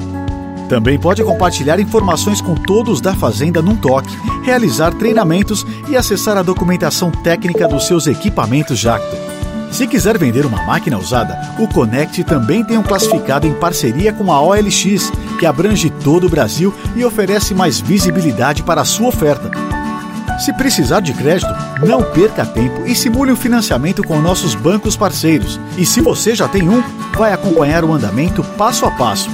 Também 0.69 0.99
pode 0.99 1.23
compartilhar 1.23 1.79
informações 1.79 2.41
com 2.41 2.55
todos 2.55 3.01
da 3.01 3.15
Fazenda 3.15 3.63
num 3.63 3.77
toque, 3.77 4.17
realizar 4.45 4.93
treinamentos 4.93 5.65
e 5.89 5.97
acessar 5.97 6.37
a 6.37 6.43
documentação 6.43 7.11
técnica 7.11 7.69
dos 7.69 7.87
seus 7.87 8.07
equipamentos 8.07 8.79
Jacto. 8.79 9.17
Se 9.71 9.87
quiser 9.87 10.17
vender 10.17 10.47
uma 10.47 10.63
máquina 10.65 10.99
usada, 10.99 11.39
o 11.59 11.69
Connect 11.69 12.25
também 12.25 12.65
tem 12.65 12.79
um 12.79 12.83
classificado 12.83 13.47
em 13.47 13.55
parceria 13.55 14.13
com 14.13 14.33
a 14.33 14.41
OLX, 14.41 15.13
que 15.39 15.47
abrange 15.47 15.91
todo 15.91 16.27
o 16.27 16.31
Brasil 16.31 16.73
e 16.95 17.05
oferece 17.05 17.55
mais 17.55 17.79
visibilidade 17.81 18.63
para 18.63 18.81
a 18.81 18.85
sua 18.85 19.09
oferta. 19.09 19.66
Se 20.39 20.53
precisar 20.53 21.01
de 21.01 21.13
crédito, 21.13 21.53
não 21.85 22.03
perca 22.03 22.45
tempo 22.45 22.87
e 22.87 22.95
simule 22.95 23.33
o 23.33 23.37
financiamento 23.37 24.03
com 24.03 24.21
nossos 24.21 24.55
bancos 24.55 24.97
parceiros. 24.97 25.59
E 25.77 25.87
se 25.87 26.01
você 26.01 26.35
já 26.35 26.47
tem 26.47 26.69
um, 26.69 26.83
vai 27.17 27.33
acompanhar 27.33 27.85
o 27.85 27.93
andamento 27.93 28.45
passo 28.57 28.85
a 28.85 28.91
passo. 28.91 29.31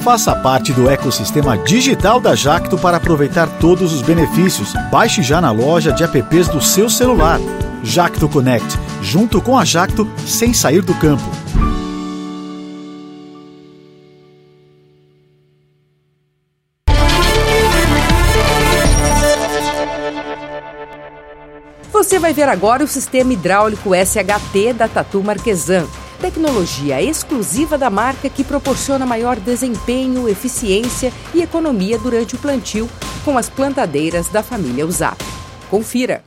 Faça 0.00 0.34
parte 0.34 0.72
do 0.72 0.88
ecossistema 0.88 1.58
digital 1.58 2.20
da 2.20 2.34
Jacto 2.34 2.78
para 2.78 2.96
aproveitar 2.96 3.46
todos 3.58 3.92
os 3.92 4.00
benefícios. 4.00 4.72
Baixe 4.90 5.22
já 5.22 5.40
na 5.40 5.50
loja 5.50 5.92
de 5.92 6.02
apps 6.02 6.48
do 6.48 6.60
seu 6.60 6.88
celular. 6.88 7.38
Jacto 7.82 8.28
Connect, 8.28 8.78
junto 9.02 9.40
com 9.40 9.58
a 9.58 9.64
Jacto, 9.64 10.08
sem 10.24 10.54
sair 10.54 10.82
do 10.82 10.94
campo. 10.94 11.28
Vai 22.28 22.34
ver 22.34 22.48
agora 22.50 22.84
o 22.84 22.86
sistema 22.86 23.32
hidráulico 23.32 23.92
SHT 23.94 24.74
da 24.76 24.86
Tatu 24.86 25.24
Marquesan 25.24 25.88
tecnologia 26.20 27.00
exclusiva 27.00 27.78
da 27.78 27.88
marca 27.88 28.28
que 28.28 28.44
proporciona 28.44 29.06
maior 29.06 29.40
desempenho, 29.40 30.28
eficiência 30.28 31.10
e 31.32 31.40
economia 31.40 31.98
durante 31.98 32.34
o 32.34 32.38
plantio 32.38 32.86
com 33.24 33.38
as 33.38 33.48
plantadeiras 33.48 34.28
da 34.28 34.42
família 34.42 34.84
Usap. 34.84 35.16
Confira! 35.70 36.22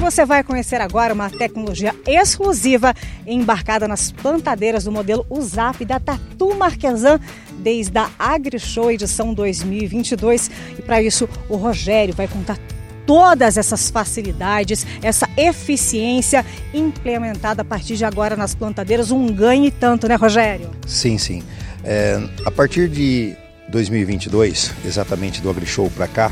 Você 0.00 0.26
vai 0.26 0.44
conhecer 0.44 0.80
agora 0.80 1.14
uma 1.14 1.30
tecnologia 1.30 1.94
exclusiva 2.06 2.92
embarcada 3.26 3.88
nas 3.88 4.12
plantadeiras 4.12 4.84
do 4.84 4.92
modelo 4.92 5.24
USAP 5.30 5.84
da 5.84 5.98
Tatu 5.98 6.54
Marquesan 6.54 7.18
desde 7.62 7.96
a 7.98 8.10
AgriShow 8.18 8.90
edição 8.90 9.32
2022. 9.32 10.50
E 10.78 10.82
para 10.82 11.02
isso, 11.02 11.28
o 11.48 11.56
Rogério 11.56 12.14
vai 12.14 12.26
contar 12.26 12.58
todas 13.06 13.56
essas 13.56 13.90
facilidades, 13.90 14.86
essa 15.02 15.28
eficiência 15.36 16.44
implementada 16.72 17.62
a 17.62 17.64
partir 17.64 17.96
de 17.96 18.04
agora 18.04 18.36
nas 18.36 18.54
plantadeiras, 18.54 19.10
um 19.10 19.26
ganho 19.26 19.64
e 19.64 19.70
tanto, 19.70 20.06
né, 20.08 20.14
Rogério? 20.14 20.70
Sim, 20.86 21.18
sim. 21.18 21.42
É, 21.84 22.20
a 22.44 22.50
partir 22.50 22.88
de 22.88 23.34
2022, 23.68 24.72
exatamente 24.84 25.40
do 25.40 25.50
AgriShow 25.50 25.90
para 25.90 26.06
cá, 26.06 26.30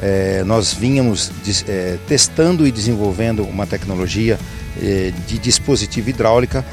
é, 0.00 0.42
nós 0.44 0.72
vínhamos 0.72 1.30
é, 1.68 1.98
testando 2.06 2.66
e 2.66 2.72
desenvolvendo 2.72 3.44
uma 3.44 3.66
tecnologia 3.66 4.38
é, 4.80 5.12
de 5.26 5.38
dispositivo 5.38 6.10
hidráulica 6.10 6.64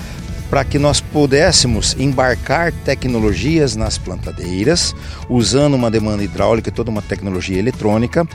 para 0.52 0.66
que 0.66 0.78
nós 0.78 1.00
pudéssemos 1.00 1.96
embarcar 1.98 2.74
tecnologias 2.74 3.78
nas 3.78 3.98
plantadeiras, 3.98 4.94
usando 5.30 5.76
uma 5.76 5.90
demanda 5.90 6.26
hidráulica 6.26 6.68
e 6.68 6.74
toda 6.74 6.92
uma 6.92 7.02
tecnologia 7.02 7.58
eletrônica, 7.58 8.28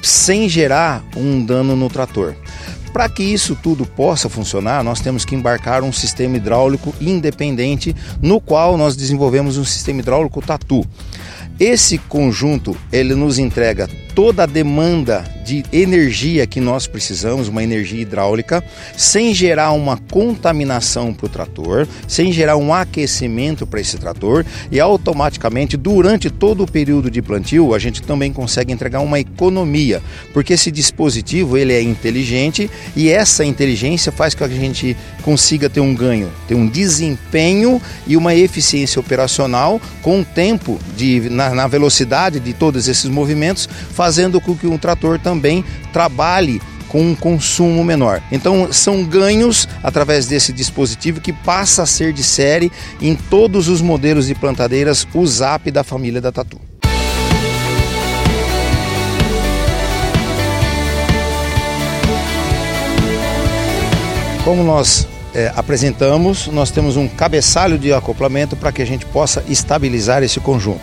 sem 0.00 0.48
gerar 0.48 1.04
um 1.16 1.44
dano 1.44 1.74
no 1.74 1.88
trator. 1.88 2.36
Para 2.92 3.08
que 3.08 3.24
isso 3.24 3.58
tudo 3.60 3.84
possa 3.84 4.28
funcionar, 4.28 4.84
nós 4.84 5.00
temos 5.00 5.24
que 5.24 5.34
embarcar 5.34 5.82
um 5.82 5.92
sistema 5.92 6.36
hidráulico 6.36 6.94
independente, 7.00 7.94
no 8.22 8.40
qual 8.40 8.76
nós 8.76 8.94
desenvolvemos 8.94 9.58
um 9.58 9.64
sistema 9.64 9.98
hidráulico 9.98 10.40
Tatu. 10.40 10.86
Esse 11.58 11.98
conjunto 11.98 12.76
ele 12.92 13.16
nos 13.16 13.36
entrega 13.36 13.88
toda 14.18 14.42
a 14.42 14.46
demanda 14.46 15.24
de 15.44 15.64
energia 15.72 16.44
que 16.44 16.60
nós 16.60 16.88
precisamos, 16.88 17.46
uma 17.46 17.62
energia 17.62 18.02
hidráulica, 18.02 18.64
sem 18.96 19.32
gerar 19.32 19.70
uma 19.70 19.96
contaminação 19.96 21.14
para 21.14 21.26
o 21.26 21.28
trator, 21.28 21.86
sem 22.08 22.32
gerar 22.32 22.56
um 22.56 22.74
aquecimento 22.74 23.64
para 23.64 23.80
esse 23.80 23.96
trator 23.96 24.44
e 24.72 24.80
automaticamente 24.80 25.76
durante 25.76 26.30
todo 26.30 26.64
o 26.64 26.70
período 26.70 27.08
de 27.08 27.22
plantio 27.22 27.72
a 27.72 27.78
gente 27.78 28.02
também 28.02 28.32
consegue 28.32 28.72
entregar 28.72 28.98
uma 28.98 29.20
economia, 29.20 30.02
porque 30.34 30.54
esse 30.54 30.72
dispositivo 30.72 31.56
ele 31.56 31.72
é 31.72 31.80
inteligente 31.80 32.68
e 32.96 33.08
essa 33.08 33.44
inteligência 33.44 34.10
faz 34.10 34.34
com 34.34 34.48
que 34.48 34.52
a 34.52 34.56
gente 34.56 34.96
consiga 35.22 35.70
ter 35.70 35.80
um 35.80 35.94
ganho, 35.94 36.28
ter 36.48 36.56
um 36.56 36.66
desempenho 36.66 37.80
e 38.06 38.16
uma 38.16 38.34
eficiência 38.34 38.98
operacional 38.98 39.80
com 40.02 40.22
o 40.22 40.24
tempo 40.24 40.78
de 40.96 41.30
na, 41.30 41.54
na 41.54 41.66
velocidade 41.68 42.40
de 42.40 42.52
todos 42.52 42.88
esses 42.88 43.04
movimentos, 43.04 43.68
com 44.40 44.56
que 44.56 44.66
um 44.66 44.78
trator 44.78 45.18
também 45.18 45.64
trabalhe 45.92 46.60
com 46.88 47.02
um 47.02 47.14
consumo 47.14 47.84
menor. 47.84 48.22
Então 48.32 48.72
são 48.72 49.04
ganhos 49.04 49.68
através 49.82 50.26
desse 50.26 50.52
dispositivo 50.52 51.20
que 51.20 51.32
passa 51.32 51.82
a 51.82 51.86
ser 51.86 52.12
de 52.12 52.22
série 52.22 52.72
em 53.00 53.14
todos 53.14 53.68
os 53.68 53.80
modelos 53.80 54.26
de 54.26 54.34
plantadeiras 54.34 55.06
USAP 55.14 55.70
da 55.70 55.84
família 55.84 56.20
da 56.20 56.32
Tatu. 56.32 56.58
Como 64.44 64.64
nós 64.64 65.06
é, 65.34 65.52
apresentamos, 65.54 66.46
nós 66.46 66.70
temos 66.70 66.96
um 66.96 67.06
cabeçalho 67.06 67.78
de 67.78 67.92
acoplamento 67.92 68.56
para 68.56 68.72
que 68.72 68.80
a 68.80 68.86
gente 68.86 69.04
possa 69.04 69.44
estabilizar 69.46 70.22
esse 70.22 70.40
conjunto. 70.40 70.80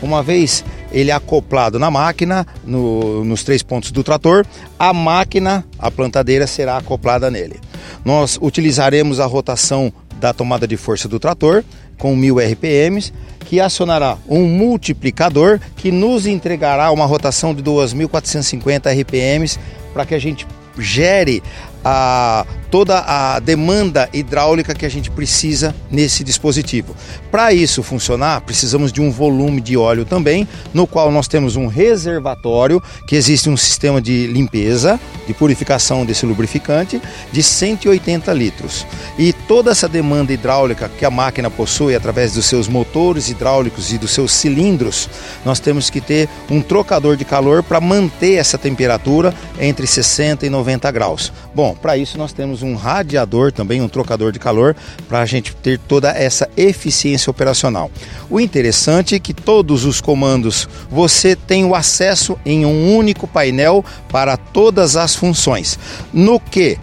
Uma 0.00 0.22
vez 0.22 0.64
ele 0.90 1.10
acoplado 1.10 1.78
na 1.78 1.90
máquina, 1.90 2.46
no, 2.64 3.24
nos 3.24 3.42
três 3.42 3.62
pontos 3.62 3.90
do 3.90 4.02
trator, 4.02 4.46
a 4.78 4.92
máquina, 4.92 5.64
a 5.78 5.90
plantadeira 5.90 6.46
será 6.46 6.76
acoplada 6.76 7.30
nele. 7.30 7.60
Nós 8.04 8.38
utilizaremos 8.40 9.20
a 9.20 9.26
rotação 9.26 9.92
da 10.18 10.32
tomada 10.32 10.66
de 10.66 10.76
força 10.76 11.08
do 11.08 11.18
trator 11.18 11.64
com 11.96 12.14
1000 12.14 12.38
RPMs, 12.52 13.12
que 13.40 13.60
acionará 13.60 14.16
um 14.28 14.44
multiplicador 14.46 15.58
que 15.76 15.90
nos 15.90 16.26
entregará 16.26 16.90
uma 16.90 17.06
rotação 17.06 17.54
de 17.54 17.62
2450 17.62 18.90
RPMs 18.92 19.58
para 19.92 20.06
que 20.06 20.14
a 20.14 20.18
gente 20.18 20.46
gere 20.78 21.42
a, 21.84 22.44
toda 22.70 23.00
a 23.00 23.38
demanda 23.38 24.08
hidráulica 24.12 24.74
que 24.74 24.84
a 24.84 24.88
gente 24.88 25.10
precisa 25.10 25.74
nesse 25.90 26.22
dispositivo. 26.22 26.94
Para 27.30 27.52
isso 27.52 27.82
funcionar, 27.82 28.40
precisamos 28.42 28.92
de 28.92 29.00
um 29.00 29.10
volume 29.10 29.60
de 29.60 29.76
óleo 29.76 30.04
também, 30.04 30.46
no 30.72 30.86
qual 30.86 31.10
nós 31.10 31.28
temos 31.28 31.56
um 31.56 31.66
reservatório, 31.66 32.82
que 33.06 33.16
existe 33.16 33.48
um 33.48 33.56
sistema 33.56 34.00
de 34.00 34.26
limpeza, 34.26 35.00
de 35.26 35.34
purificação 35.34 36.04
desse 36.04 36.26
lubrificante, 36.26 37.00
de 37.32 37.42
180 37.42 38.32
litros. 38.32 38.86
E 39.18 39.32
toda 39.32 39.70
essa 39.70 39.88
demanda 39.88 40.32
hidráulica 40.32 40.88
que 40.88 41.04
a 41.04 41.10
máquina 41.10 41.50
possui 41.50 41.94
através 41.94 42.32
dos 42.32 42.46
seus 42.46 42.68
motores 42.68 43.28
hidráulicos 43.28 43.92
e 43.92 43.98
dos 43.98 44.10
seus 44.10 44.32
cilindros, 44.32 45.08
nós 45.44 45.60
temos 45.60 45.90
que 45.90 46.00
ter 46.00 46.28
um 46.50 46.60
trocador 46.60 47.16
de 47.16 47.24
calor 47.24 47.62
para 47.62 47.80
manter 47.80 48.34
essa 48.34 48.58
temperatura 48.58 49.34
entre 49.58 49.86
60 49.86 50.46
e 50.46 50.50
90 50.50 50.90
graus. 50.90 51.32
Bom, 51.54 51.67
para 51.74 51.96
isso 51.96 52.18
nós 52.18 52.32
temos 52.32 52.62
um 52.62 52.74
radiador 52.74 53.52
também, 53.52 53.80
um 53.80 53.88
trocador 53.88 54.32
de 54.32 54.38
calor, 54.38 54.74
para 55.08 55.20
a 55.20 55.26
gente 55.26 55.54
ter 55.56 55.78
toda 55.78 56.10
essa 56.10 56.48
eficiência 56.56 57.30
operacional. 57.30 57.90
O 58.30 58.40
interessante 58.40 59.14
é 59.14 59.18
que 59.18 59.34
todos 59.34 59.84
os 59.84 60.00
comandos 60.00 60.68
você 60.90 61.34
tem 61.34 61.64
o 61.64 61.74
acesso 61.74 62.38
em 62.44 62.64
um 62.64 62.96
único 62.96 63.26
painel 63.26 63.84
para 64.08 64.36
todas 64.36 64.96
as 64.96 65.14
funções. 65.14 65.78
No 66.12 66.38
que 66.38 66.78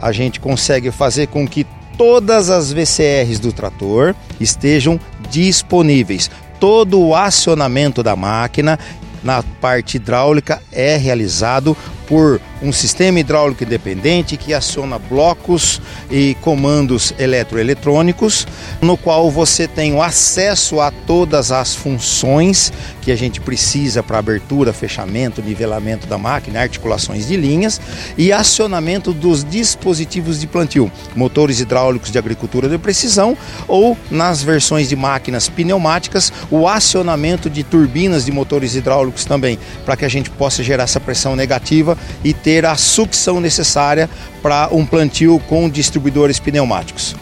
a 0.00 0.10
gente 0.10 0.40
consegue 0.40 0.90
fazer 0.90 1.28
com 1.28 1.46
que 1.46 1.64
todas 1.96 2.50
as 2.50 2.72
VCRs 2.72 3.38
do 3.38 3.52
trator 3.52 4.14
estejam 4.40 4.98
disponíveis. 5.30 6.30
Todo 6.58 7.00
o 7.00 7.14
acionamento 7.14 8.02
da 8.02 8.16
máquina 8.16 8.78
na 9.22 9.42
parte 9.60 9.96
hidráulica 9.96 10.60
é 10.72 10.96
realizado 10.96 11.76
por 12.06 12.40
um 12.62 12.72
sistema 12.72 13.18
hidráulico 13.18 13.64
independente 13.64 14.36
que 14.36 14.54
aciona 14.54 14.98
blocos 14.98 15.80
e 16.10 16.36
comandos 16.40 17.12
eletroeletrônicos, 17.18 18.46
no 18.80 18.96
qual 18.96 19.30
você 19.30 19.66
tem 19.66 19.94
o 19.94 20.02
acesso 20.02 20.80
a 20.80 20.90
todas 20.90 21.50
as 21.50 21.74
funções 21.74 22.72
que 23.00 23.10
a 23.10 23.16
gente 23.16 23.40
precisa 23.40 24.02
para 24.02 24.18
abertura, 24.18 24.72
fechamento, 24.72 25.42
nivelamento 25.42 26.06
da 26.06 26.16
máquina, 26.16 26.60
articulações 26.60 27.26
de 27.26 27.36
linhas 27.36 27.80
e 28.16 28.32
acionamento 28.32 29.12
dos 29.12 29.44
dispositivos 29.44 30.38
de 30.40 30.46
plantio, 30.46 30.90
motores 31.16 31.58
hidráulicos 31.58 32.10
de 32.10 32.18
agricultura 32.18 32.68
de 32.68 32.78
precisão 32.78 33.36
ou 33.66 33.98
nas 34.10 34.42
versões 34.42 34.88
de 34.88 34.94
máquinas 34.94 35.48
pneumáticas, 35.48 36.32
o 36.50 36.68
acionamento 36.68 37.50
de 37.50 37.64
turbinas 37.64 38.24
de 38.24 38.30
motores 38.30 38.76
hidráulicos 38.76 39.24
também, 39.24 39.58
para 39.84 39.96
que 39.96 40.04
a 40.04 40.08
gente 40.08 40.30
possa 40.30 40.62
gerar 40.62 40.84
essa 40.84 41.00
pressão 41.00 41.34
negativa 41.34 41.91
e 42.24 42.32
ter 42.32 42.64
a 42.66 42.76
sucção 42.76 43.40
necessária 43.40 44.08
para 44.42 44.68
um 44.72 44.84
plantio 44.84 45.40
com 45.48 45.68
distribuidores 45.68 46.38
pneumáticos. 46.38 47.14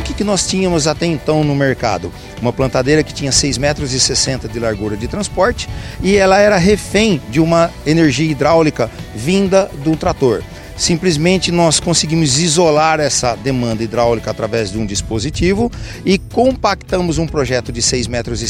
O 0.00 0.16
que, 0.16 0.22
nós 0.22 0.46
tínhamos 0.46 0.86
até 0.86 1.06
então 1.06 1.42
no 1.42 1.56
mercado? 1.56 2.12
Uma 2.40 2.52
plantadeira 2.52 3.02
que 3.02 3.12
tinha 3.12 3.32
6,60 3.32 3.58
metros 3.58 3.92
e 3.92 4.48
de 4.48 4.60
largura 4.60 4.96
de 4.96 5.08
transporte 5.08 5.68
e 6.00 6.14
ela 6.14 6.38
era 6.38 6.56
refém 6.56 7.20
de 7.30 7.40
uma 7.40 7.68
energia 7.84 8.30
hidráulica 8.30 8.88
vinda 9.12 9.68
do 9.82 9.96
trator. 9.96 10.40
Simplesmente 10.76 11.52
nós 11.52 11.78
conseguimos 11.78 12.38
isolar 12.38 12.98
essa 12.98 13.36
demanda 13.36 13.82
hidráulica 13.82 14.30
através 14.30 14.72
de 14.72 14.78
um 14.78 14.84
dispositivo 14.84 15.70
e 16.04 16.18
compactamos 16.18 17.16
um 17.18 17.26
projeto 17.26 17.72
de 17.72 17.80
6,60 17.80 18.08
metros 18.08 18.40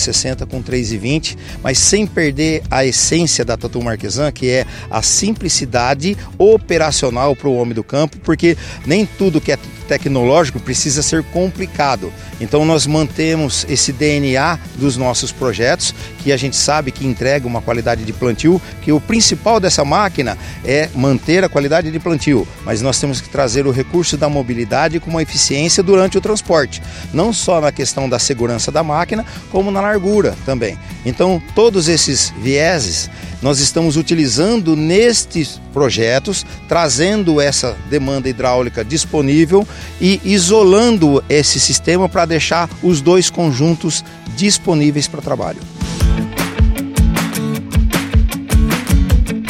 com 0.51 0.63
3,20, 0.63 1.37
mas 1.63 1.79
sem 1.79 2.07
perder 2.07 2.63
a 2.71 2.85
essência 2.85 3.45
da 3.45 3.57
Tatu 3.57 3.83
Marquesan, 3.83 4.33
que 4.33 4.49
é 4.49 4.67
a 4.91 5.03
simplicidade 5.03 6.17
operacional 6.39 7.37
para 7.37 7.49
o 7.49 7.57
homem 7.57 7.75
do 7.75 7.85
campo, 7.85 8.17
porque 8.19 8.57
nem 8.87 9.05
tudo 9.05 9.41
que 9.41 9.53
é 9.53 9.59
tecnológico 9.85 10.61
precisa 10.61 11.03
ser 11.03 11.23
complicado. 11.25 12.13
Então 12.41 12.65
nós 12.65 12.87
mantemos 12.87 13.65
esse 13.69 13.93
DNA 13.93 14.59
dos 14.77 14.97
nossos 14.97 15.31
projetos, 15.31 15.95
que 16.23 16.33
a 16.33 16.37
gente 16.37 16.57
sabe 16.57 16.91
que 16.91 17.07
entrega 17.07 17.47
uma 17.47 17.63
qualidade 17.63 18.05
de 18.05 18.13
plantio, 18.13 18.61
que 18.83 18.93
o 18.93 19.01
principal 19.01 19.61
dessa 19.61 19.85
máquina 19.85 20.37
é 20.65 20.89
manter 20.95 21.45
a 21.45 21.49
qualidade 21.49 21.91
de 21.91 21.99
plantio, 21.99 22.47
mas 22.65 22.83
nós 22.83 22.99
temos 22.99 23.21
que 23.21 23.29
trazer 23.29 23.67
o 23.67 23.71
recurso 23.71 24.17
da 24.17 24.29
mobilidade 24.29 24.99
com 24.99 25.11
uma 25.11 25.23
eficiência 25.23 25.83
durante 25.83 26.19
o 26.19 26.21
transporte, 26.21 26.83
não 27.13 27.33
só 27.33 27.61
na 27.61 27.71
questão 27.71 28.09
da 28.09 28.19
segurança 28.19 28.73
da 28.73 28.83
máquina, 28.83 29.25
como 29.51 29.71
na 29.71 29.81
largura 29.81 30.35
também. 30.45 30.79
Então 31.05 31.43
todos 31.55 31.89
esses 31.89 32.33
vieses 32.41 33.11
nós 33.45 33.59
estamos 33.59 33.99
utilizando 33.99 34.75
nestes 34.75 35.61
projetos, 35.71 36.47
trazendo 36.67 37.43
essa 37.43 37.77
demanda 37.91 38.27
hidráulica 38.27 38.83
disponível 38.83 39.69
e 40.01 40.19
isolando 40.25 41.23
esse 41.29 41.61
sistema 41.61 42.09
para 42.09 42.25
deixar 42.25 42.71
os 42.83 43.03
dois 43.03 43.29
conjuntos 43.29 44.03
disponíveis 44.35 45.07
para 45.07 45.21
trabalho. 45.21 45.74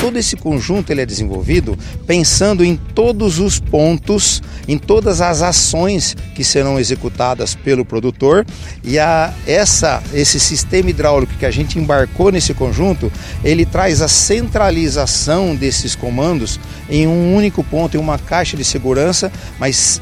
Todo 0.04 0.18
esse 0.18 0.36
conjunto 0.36 0.90
ele 0.90 1.00
é 1.00 1.06
desenvolvido 1.06 1.78
pensando 2.06 2.62
em 2.62 2.76
todos 2.76 3.38
os 3.38 3.58
pontos, 3.58 4.42
em 4.68 4.76
todas 4.76 5.22
as 5.22 5.40
ações 5.40 6.14
que 6.34 6.44
serão 6.44 6.78
executadas 6.78 7.54
pelo 7.54 7.86
produtor. 7.86 8.44
E 8.84 8.98
a, 8.98 9.32
essa, 9.46 10.02
esse 10.12 10.38
sistema 10.38 10.90
hidráulico 10.90 11.32
que 11.38 11.46
a 11.46 11.50
gente 11.50 11.78
embarcou 11.78 12.30
nesse 12.30 12.52
conjunto, 12.52 13.10
ele 13.42 13.64
traz 13.64 14.02
a 14.02 14.08
centralização 14.08 15.56
desses 15.56 15.94
comandos 15.94 16.60
em 16.88 17.06
um 17.06 17.34
único 17.34 17.62
ponto, 17.64 17.96
em 17.96 18.00
uma 18.00 18.18
caixa 18.18 18.56
de 18.56 18.64
segurança, 18.64 19.32
mas 19.58 20.00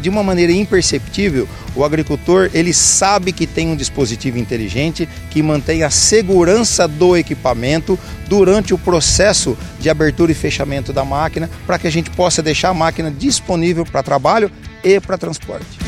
de 0.00 0.08
uma 0.08 0.22
maneira 0.22 0.52
imperceptível, 0.52 1.48
o 1.76 1.84
agricultor 1.84 2.50
ele 2.52 2.72
sabe 2.72 3.32
que 3.32 3.46
tem 3.46 3.68
um 3.68 3.76
dispositivo 3.76 4.38
inteligente 4.38 5.08
que 5.30 5.42
mantém 5.42 5.82
a 5.82 5.90
segurança 5.90 6.88
do 6.88 7.16
equipamento 7.16 7.98
durante 8.28 8.74
o 8.74 8.78
processo 8.78 9.56
de 9.80 9.88
abertura 9.88 10.32
e 10.32 10.34
fechamento 10.34 10.92
da 10.92 11.04
máquina, 11.04 11.48
para 11.66 11.78
que 11.78 11.86
a 11.86 11.92
gente 11.92 12.10
possa 12.10 12.42
deixar 12.42 12.70
a 12.70 12.74
máquina 12.74 13.10
disponível 13.10 13.84
para 13.84 14.02
trabalho 14.02 14.50
e 14.82 14.98
para 15.00 15.16
transporte. 15.16 15.87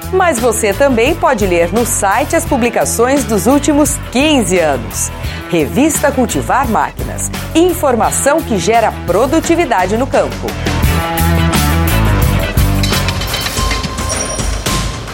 Mas 0.11 0.39
você 0.39 0.73
também 0.73 1.15
pode 1.15 1.47
ler 1.47 1.71
no 1.71 1.85
site 1.85 2.35
as 2.35 2.43
publicações 2.43 3.23
dos 3.23 3.47
últimos 3.47 3.97
15 4.11 4.59
anos. 4.59 5.09
Revista 5.49 6.11
Cultivar 6.11 6.69
Máquinas. 6.69 7.31
Informação 7.55 8.41
que 8.41 8.57
gera 8.57 8.91
produtividade 9.05 9.97
no 9.97 10.05
campo. 10.05 10.47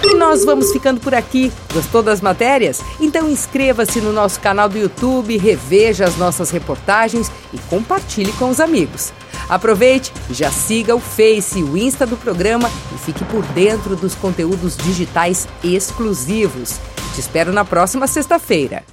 E 0.04 0.16
nós 0.16 0.44
vamos 0.44 0.72
ficando 0.72 1.00
por 1.00 1.14
aqui. 1.14 1.52
Gostou 1.72 2.02
das 2.02 2.20
matérias? 2.20 2.82
Então 3.00 3.30
inscreva-se 3.30 4.02
no 4.02 4.12
nosso 4.12 4.40
canal 4.40 4.68
do 4.68 4.80
YouTube, 4.80 5.38
reveja 5.38 6.06
as 6.06 6.18
nossas 6.18 6.50
reportagens 6.50 7.32
e 7.54 7.60
compartilhe 7.70 8.32
com 8.34 8.50
os 8.50 8.60
amigos. 8.60 9.14
Aproveite 9.50 10.12
e 10.30 10.34
já 10.34 10.52
siga 10.52 10.96
o 10.96 11.00
Face 11.00 11.60
e 11.60 11.64
o 11.64 11.78
Insta 11.78 12.06
do 12.06 12.18
programa 12.18 12.70
e 12.94 12.98
fique 12.98 13.24
por 13.26 13.44
dentro 13.48 13.96
dos 13.96 14.16
conteúdos 14.16 14.76
digitais 14.76 15.48
exclusivos. 15.64 16.80
Te 17.14 17.22
espero 17.22 17.52
na 17.54 17.64
próxima 17.64 18.08
sexta-feira. 18.08 18.84